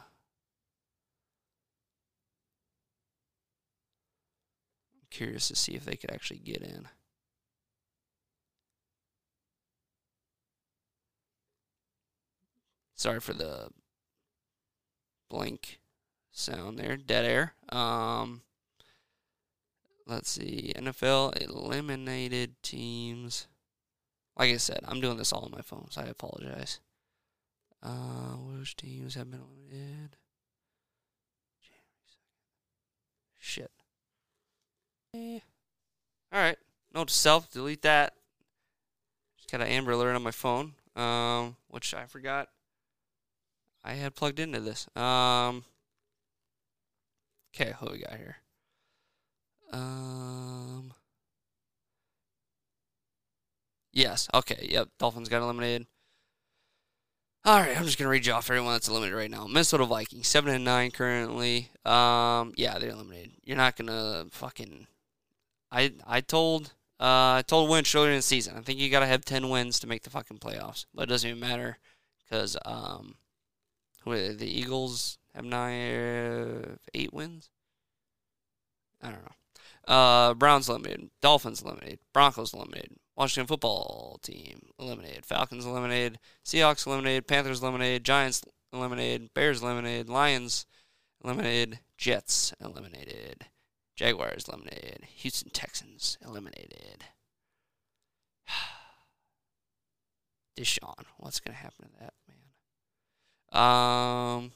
I'm 4.92 5.06
curious 5.08 5.48
to 5.48 5.56
see 5.56 5.76
if 5.76 5.86
they 5.86 5.96
could 5.96 6.10
actually 6.10 6.40
get 6.40 6.60
in. 6.60 6.86
Sorry 12.94 13.20
for 13.20 13.32
the 13.32 13.70
blank 15.30 15.80
sound 16.30 16.78
there, 16.78 16.98
dead 16.98 17.24
air. 17.24 17.54
Um, 17.70 18.42
let's 20.06 20.30
see, 20.30 20.72
NFL 20.76 21.40
eliminated 21.42 22.54
teams. 22.62 23.46
Like 24.36 24.50
I 24.50 24.56
said, 24.56 24.80
I'm 24.86 25.00
doing 25.00 25.16
this 25.16 25.32
all 25.32 25.44
on 25.44 25.50
my 25.50 25.62
phone, 25.62 25.86
so 25.90 26.02
I 26.02 26.06
apologize. 26.06 26.80
Uh, 27.82 28.36
which 28.36 28.76
teams 28.76 29.14
have 29.14 29.30
been 29.30 29.40
eliminated? 29.40 30.16
Shit. 33.38 33.70
All 35.14 36.40
right. 36.40 36.56
Note 36.94 37.08
to 37.08 37.14
self: 37.14 37.50
delete 37.50 37.82
that. 37.82 38.14
Just 39.38 39.50
got 39.50 39.60
an 39.60 39.68
Amber 39.68 39.92
Alert 39.92 40.14
on 40.14 40.22
my 40.22 40.30
phone, 40.30 40.74
um, 40.94 41.56
which 41.68 41.94
I 41.94 42.06
forgot 42.06 42.48
I 43.82 43.94
had 43.94 44.14
plugged 44.14 44.38
into 44.38 44.60
this. 44.60 44.86
Um. 44.96 45.64
Okay, 47.54 47.72
who 47.80 47.90
we 47.90 47.98
got 47.98 48.16
here? 48.16 48.36
Um. 49.72 50.92
Yes. 53.92 54.28
Okay. 54.34 54.68
Yep. 54.70 54.88
Dolphins 54.98 55.28
got 55.28 55.42
eliminated. 55.42 55.86
All 57.44 57.58
right. 57.58 57.76
I'm 57.76 57.84
just 57.84 57.98
gonna 57.98 58.10
read 58.10 58.26
you 58.26 58.32
off 58.32 58.50
everyone 58.50 58.72
that's 58.72 58.88
eliminated 58.88 59.16
right 59.16 59.30
now. 59.30 59.46
Minnesota 59.46 59.84
Vikings 59.84 60.28
seven 60.28 60.54
and 60.54 60.64
nine 60.64 60.90
currently. 60.90 61.70
Um. 61.84 62.52
Yeah, 62.56 62.78
they're 62.78 62.90
eliminated. 62.90 63.32
You're 63.44 63.56
not 63.56 63.76
gonna 63.76 64.26
fucking. 64.30 64.86
I 65.72 65.92
I 66.06 66.20
told 66.20 66.72
uh 66.98 67.38
I 67.38 67.44
told 67.46 67.70
Winch 67.70 67.94
earlier 67.94 68.10
in 68.10 68.18
the 68.18 68.22
season. 68.22 68.56
I 68.56 68.60
think 68.60 68.78
you 68.78 68.90
gotta 68.90 69.06
have 69.06 69.24
ten 69.24 69.48
wins 69.48 69.80
to 69.80 69.86
make 69.86 70.02
the 70.02 70.10
fucking 70.10 70.38
playoffs. 70.38 70.86
But 70.94 71.04
it 71.04 71.08
doesn't 71.08 71.28
even 71.28 71.40
matter 71.40 71.78
because 72.30 72.56
um, 72.64 73.16
the 74.04 74.36
Eagles 74.40 75.18
have 75.34 75.44
nine 75.44 76.78
eight 76.94 77.12
wins. 77.12 77.50
I 79.02 79.06
don't 79.10 79.22
know. 79.24 79.39
Uh, 79.90 80.34
Browns 80.34 80.68
eliminated. 80.68 81.10
Dolphins 81.20 81.62
eliminated. 81.62 81.98
Broncos 82.12 82.54
eliminated. 82.54 82.92
Washington 83.16 83.48
football 83.48 84.20
team 84.22 84.68
eliminated. 84.78 85.26
Falcons 85.26 85.66
eliminated. 85.66 86.20
Seahawks 86.44 86.86
eliminated. 86.86 87.26
Panthers 87.26 87.60
eliminated. 87.60 88.04
Giants 88.04 88.44
eliminated. 88.72 89.34
Bears 89.34 89.62
eliminated. 89.62 90.08
Lions 90.08 90.64
eliminated. 91.24 91.80
Jets 91.98 92.54
eliminated. 92.64 93.46
Jaguars 93.96 94.44
eliminated. 94.48 95.06
Houston 95.16 95.50
Texans 95.50 96.16
eliminated. 96.24 97.06
Deshaun, 100.56 101.04
what's 101.18 101.40
gonna 101.40 101.56
happen 101.56 101.86
to 101.86 101.98
that 101.98 102.14
man? 102.28 103.60
Um, 103.60 104.52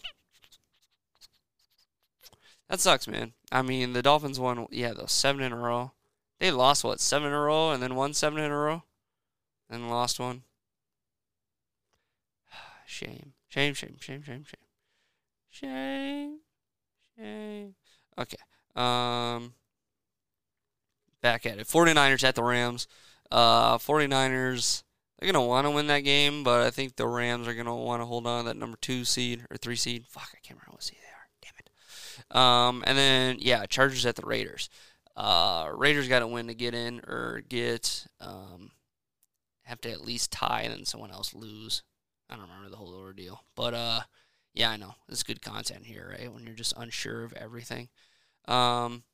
that 2.69 2.81
sucks, 2.81 3.07
man. 3.07 3.33
I 3.53 3.63
mean, 3.63 3.93
the 3.93 4.03
Dolphins 4.03 4.41
won, 4.41 4.67
yeah, 4.71 4.93
those 4.93 5.13
seven 5.13 5.43
in 5.43 5.53
a 5.53 5.57
row. 5.57 5.93
They 6.41 6.51
lost 6.51 6.85
what 6.85 7.01
seven 7.01 7.29
in 7.29 7.35
a 7.35 7.41
row, 7.41 7.71
and 7.71 7.83
then 7.83 7.95
won 7.95 8.13
seven 8.15 8.41
in 8.41 8.51
a 8.51 8.57
row, 8.57 8.83
and 9.71 9.91
lost 9.91 10.19
one. 10.19 10.43
Shame, 12.87 13.33
shame, 13.49 13.75
shame, 13.75 13.97
shame, 14.01 14.23
shame, 14.23 14.45
shame, 14.45 14.59
shame, 15.51 16.39
shame. 17.17 17.75
Okay. 18.19 18.37
Um. 18.77 19.55
Back 21.21 21.47
at 21.47 21.59
it. 21.59 21.67
49ers 21.67 22.25
at 22.25 22.35
the 22.35 22.43
Rams. 22.43 22.87
Uh, 23.31 23.79
49ers. 23.79 24.83
They're 25.19 25.33
gonna 25.33 25.47
want 25.47 25.67
to 25.67 25.71
win 25.71 25.87
that 25.87 26.01
game, 26.01 26.45
but 26.45 26.61
I 26.67 26.71
think 26.71 26.97
the 26.97 27.07
Rams 27.07 27.49
are 27.49 27.55
gonna 27.55 27.75
want 27.75 28.03
to 28.03 28.07
hold 28.07 28.27
on 28.27 28.45
to 28.45 28.49
that 28.49 28.59
number 28.59 28.77
two 28.81 29.05
seed 29.05 29.47
or 29.51 29.57
three 29.57 29.77
seed. 29.77 30.05
Fuck, 30.07 30.29
I 30.35 30.39
can't 30.43 30.59
remember 30.59 30.73
what 30.73 30.83
seed 30.83 30.99
they 31.01 31.09
are. 31.09 31.29
Damn 31.41 31.55
it. 31.59 31.71
Um, 32.31 32.85
and 32.87 32.97
then 32.97 33.37
yeah, 33.41 33.67
Chargers 33.67 34.07
at 34.07 34.17
the 34.17 34.27
Raiders. 34.27 34.69
Uh, 35.17 35.71
Raiders 35.73 36.09
got 36.09 36.21
to 36.21 36.27
win 36.27 36.49
to 36.49 36.55
get 36.55 36.75
in 36.75 37.01
or 37.07 37.43
get 37.49 38.07
um, 38.21 38.73
have 39.63 39.81
to 39.83 39.91
at 39.91 40.05
least 40.05 40.33
tie 40.33 40.63
and 40.63 40.73
then 40.73 40.85
someone 40.85 41.11
else 41.11 41.35
lose. 41.35 41.83
I 42.29 42.35
don't 42.35 42.49
remember 42.49 42.71
the 42.71 42.77
whole 42.77 42.95
ordeal, 42.95 43.45
but 43.55 43.75
uh, 43.75 44.01
yeah, 44.55 44.71
I 44.71 44.77
know 44.77 44.95
it's 45.09 45.23
good 45.23 45.43
content 45.43 45.85
here, 45.85 46.17
right? 46.19 46.33
When 46.33 46.45
you're 46.45 46.55
just 46.55 46.77
unsure 46.77 47.25
of 47.25 47.33
everything. 47.35 47.89
Um, 48.47 49.05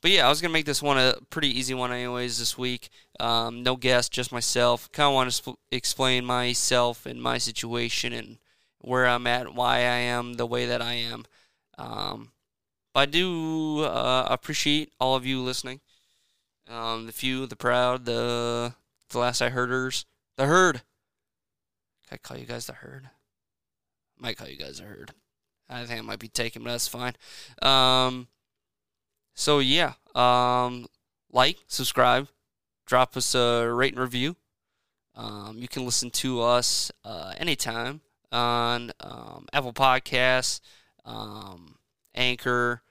but 0.00 0.10
yeah, 0.10 0.26
I 0.26 0.28
was 0.28 0.40
gonna 0.40 0.52
make 0.52 0.66
this 0.66 0.82
one 0.82 0.98
a 0.98 1.14
pretty 1.30 1.56
easy 1.56 1.74
one, 1.74 1.92
anyways. 1.92 2.38
This 2.38 2.58
week, 2.58 2.88
um, 3.20 3.62
no 3.62 3.76
guest, 3.76 4.12
just 4.12 4.32
myself. 4.32 4.90
Kind 4.92 5.08
of 5.08 5.14
want 5.14 5.30
to 5.30 5.36
sp- 5.36 5.60
explain 5.70 6.24
myself 6.24 7.06
and 7.06 7.22
my 7.22 7.38
situation 7.38 8.12
and 8.12 8.38
where 8.80 9.06
I'm 9.06 9.26
at, 9.26 9.54
why 9.54 9.76
I 9.76 9.98
am 9.98 10.34
the 10.34 10.46
way 10.46 10.66
that 10.66 10.82
I 10.82 10.94
am. 10.94 11.24
Um, 11.78 12.32
but 12.92 13.00
I 13.00 13.06
do 13.06 13.80
uh, 13.84 14.26
appreciate 14.28 14.92
all 15.00 15.14
of 15.16 15.24
you 15.24 15.40
listening. 15.40 15.80
Um, 16.68 17.06
the 17.06 17.12
few, 17.12 17.46
the 17.46 17.56
proud, 17.56 18.04
the 18.04 18.74
the 19.10 19.18
last 19.18 19.42
I 19.42 19.50
hearders, 19.50 20.04
the 20.36 20.46
herd. 20.46 20.82
Can 22.08 22.14
I 22.14 22.16
call 22.16 22.36
you 22.36 22.46
guys 22.46 22.66
the 22.66 22.74
herd? 22.74 23.10
Might 24.18 24.36
call 24.36 24.48
you 24.48 24.56
guys 24.56 24.78
the 24.78 24.84
herd. 24.84 25.12
I 25.68 25.84
think 25.84 26.00
it 26.00 26.04
might 26.04 26.18
be 26.18 26.28
taken, 26.28 26.62
but 26.62 26.70
that's 26.70 26.88
fine. 26.88 27.14
Um, 27.62 28.28
so 29.34 29.58
yeah, 29.58 29.94
um, 30.14 30.86
like, 31.30 31.58
subscribe, 31.66 32.28
drop 32.86 33.16
us 33.16 33.34
a 33.34 33.66
rate 33.72 33.94
and 33.94 34.02
review. 34.02 34.36
Um, 35.14 35.56
you 35.58 35.68
can 35.68 35.84
listen 35.84 36.10
to 36.10 36.42
us 36.42 36.90
uh, 37.04 37.34
anytime 37.36 38.00
on 38.30 38.92
um, 39.00 39.46
Apple 39.52 39.72
Podcasts. 39.72 40.60
Um, 41.04 41.76
Anchor, 42.14 42.82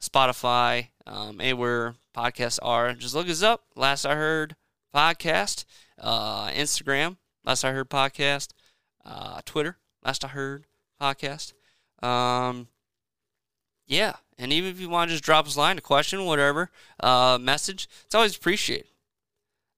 Spotify, 0.00 0.88
um, 1.06 1.40
anywhere 1.40 1.94
podcasts 2.16 2.58
are. 2.62 2.92
Just 2.94 3.14
look 3.14 3.28
us 3.28 3.42
up. 3.42 3.64
Last 3.76 4.04
I 4.04 4.14
heard 4.14 4.56
podcast, 4.94 5.64
uh, 5.98 6.48
Instagram. 6.48 7.16
Last 7.44 7.64
I 7.64 7.72
heard 7.72 7.90
podcast, 7.90 8.52
uh, 9.04 9.40
Twitter. 9.44 9.78
Last 10.04 10.24
I 10.24 10.28
heard 10.28 10.66
podcast. 11.00 11.52
Um, 12.02 12.68
yeah, 13.86 14.14
and 14.38 14.52
even 14.52 14.70
if 14.70 14.80
you 14.80 14.88
want 14.88 15.10
to 15.10 15.14
just 15.14 15.24
drop 15.24 15.46
us 15.46 15.56
a 15.56 15.58
line, 15.58 15.78
a 15.78 15.82
question, 15.82 16.24
whatever, 16.24 16.70
uh, 17.00 17.38
message, 17.40 17.88
it's 18.04 18.14
always 18.14 18.36
appreciated. 18.36 18.86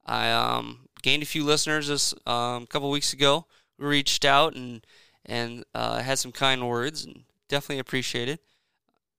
I 0.04 0.30
um, 0.30 0.88
gained 1.02 1.22
a 1.22 1.26
few 1.26 1.44
listeners 1.44 1.88
this 1.88 2.14
um, 2.26 2.62
a 2.62 2.66
couple 2.68 2.90
weeks 2.90 3.12
ago. 3.12 3.46
We 3.78 3.86
reached 3.86 4.24
out 4.24 4.54
and 4.54 4.86
and 5.26 5.64
uh, 5.74 6.00
had 6.00 6.18
some 6.18 6.32
kind 6.32 6.66
words 6.66 7.04
and 7.04 7.24
definitely 7.48 7.80
appreciate 7.80 8.28
it. 8.28 8.40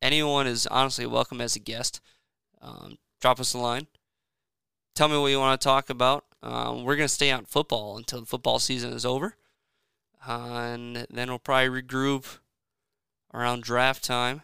Anyone 0.01 0.47
is 0.47 0.65
honestly 0.67 1.05
welcome 1.05 1.41
as 1.41 1.55
a 1.55 1.59
guest. 1.59 2.01
Um, 2.61 2.97
drop 3.21 3.39
us 3.39 3.53
a 3.53 3.57
line. 3.57 3.87
Tell 4.95 5.07
me 5.07 5.17
what 5.17 5.27
you 5.27 5.39
want 5.39 5.59
to 5.59 5.63
talk 5.63 5.89
about. 5.89 6.25
Um, 6.41 6.83
we're 6.83 6.95
going 6.95 7.07
to 7.07 7.13
stay 7.13 7.31
on 7.31 7.45
football 7.45 7.97
until 7.97 8.21
the 8.21 8.25
football 8.25 8.59
season 8.59 8.93
is 8.93 9.05
over. 9.05 9.35
Uh, 10.27 10.71
and 10.73 11.07
then 11.09 11.29
we'll 11.29 11.39
probably 11.39 11.81
regroup 11.81 12.39
around 13.33 13.63
draft 13.63 14.03
time. 14.03 14.41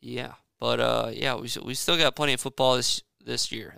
Yeah. 0.00 0.34
But 0.60 0.80
uh, 0.80 1.10
yeah, 1.12 1.34
we, 1.34 1.48
we 1.62 1.74
still 1.74 1.98
got 1.98 2.16
plenty 2.16 2.32
of 2.32 2.40
football 2.40 2.76
this 2.76 3.02
this 3.24 3.50
year. 3.52 3.76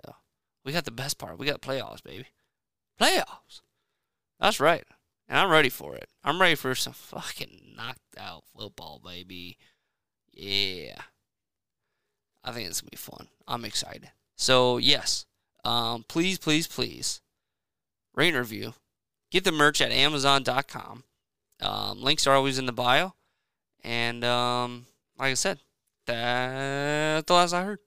We 0.63 0.71
got 0.71 0.85
the 0.85 0.91
best 0.91 1.17
part. 1.17 1.37
We 1.39 1.45
got 1.45 1.61
playoffs, 1.61 2.03
baby. 2.03 2.27
Playoffs. 2.99 3.61
That's 4.39 4.59
right. 4.59 4.85
And 5.27 5.39
I'm 5.39 5.49
ready 5.49 5.69
for 5.69 5.95
it. 5.95 6.09
I'm 6.23 6.39
ready 6.39 6.55
for 6.55 6.73
some 6.75 6.93
fucking 6.93 7.73
knocked 7.75 7.99
out 8.17 8.43
football, 8.55 9.01
baby. 9.03 9.57
Yeah. 10.31 10.95
I 12.43 12.51
think 12.51 12.67
it's 12.67 12.81
going 12.81 12.89
to 12.89 12.91
be 12.91 12.97
fun. 12.97 13.27
I'm 13.47 13.65
excited. 13.65 14.11
So, 14.37 14.77
yes. 14.77 15.25
Um, 15.65 16.05
please, 16.07 16.37
please, 16.37 16.67
please 16.67 17.21
rate 18.15 18.29
and 18.29 18.37
review. 18.37 18.73
Get 19.31 19.43
the 19.43 19.51
merch 19.51 19.81
at 19.81 19.91
Amazon.com. 19.91 21.03
Um, 21.61 22.01
links 22.01 22.25
are 22.27 22.35
always 22.35 22.57
in 22.57 22.65
the 22.65 22.71
bio. 22.71 23.13
And 23.83 24.23
um, 24.23 24.85
like 25.17 25.31
I 25.31 25.33
said, 25.33 25.59
that's 26.05 27.25
the 27.25 27.33
last 27.33 27.53
I 27.53 27.63
heard. 27.63 27.79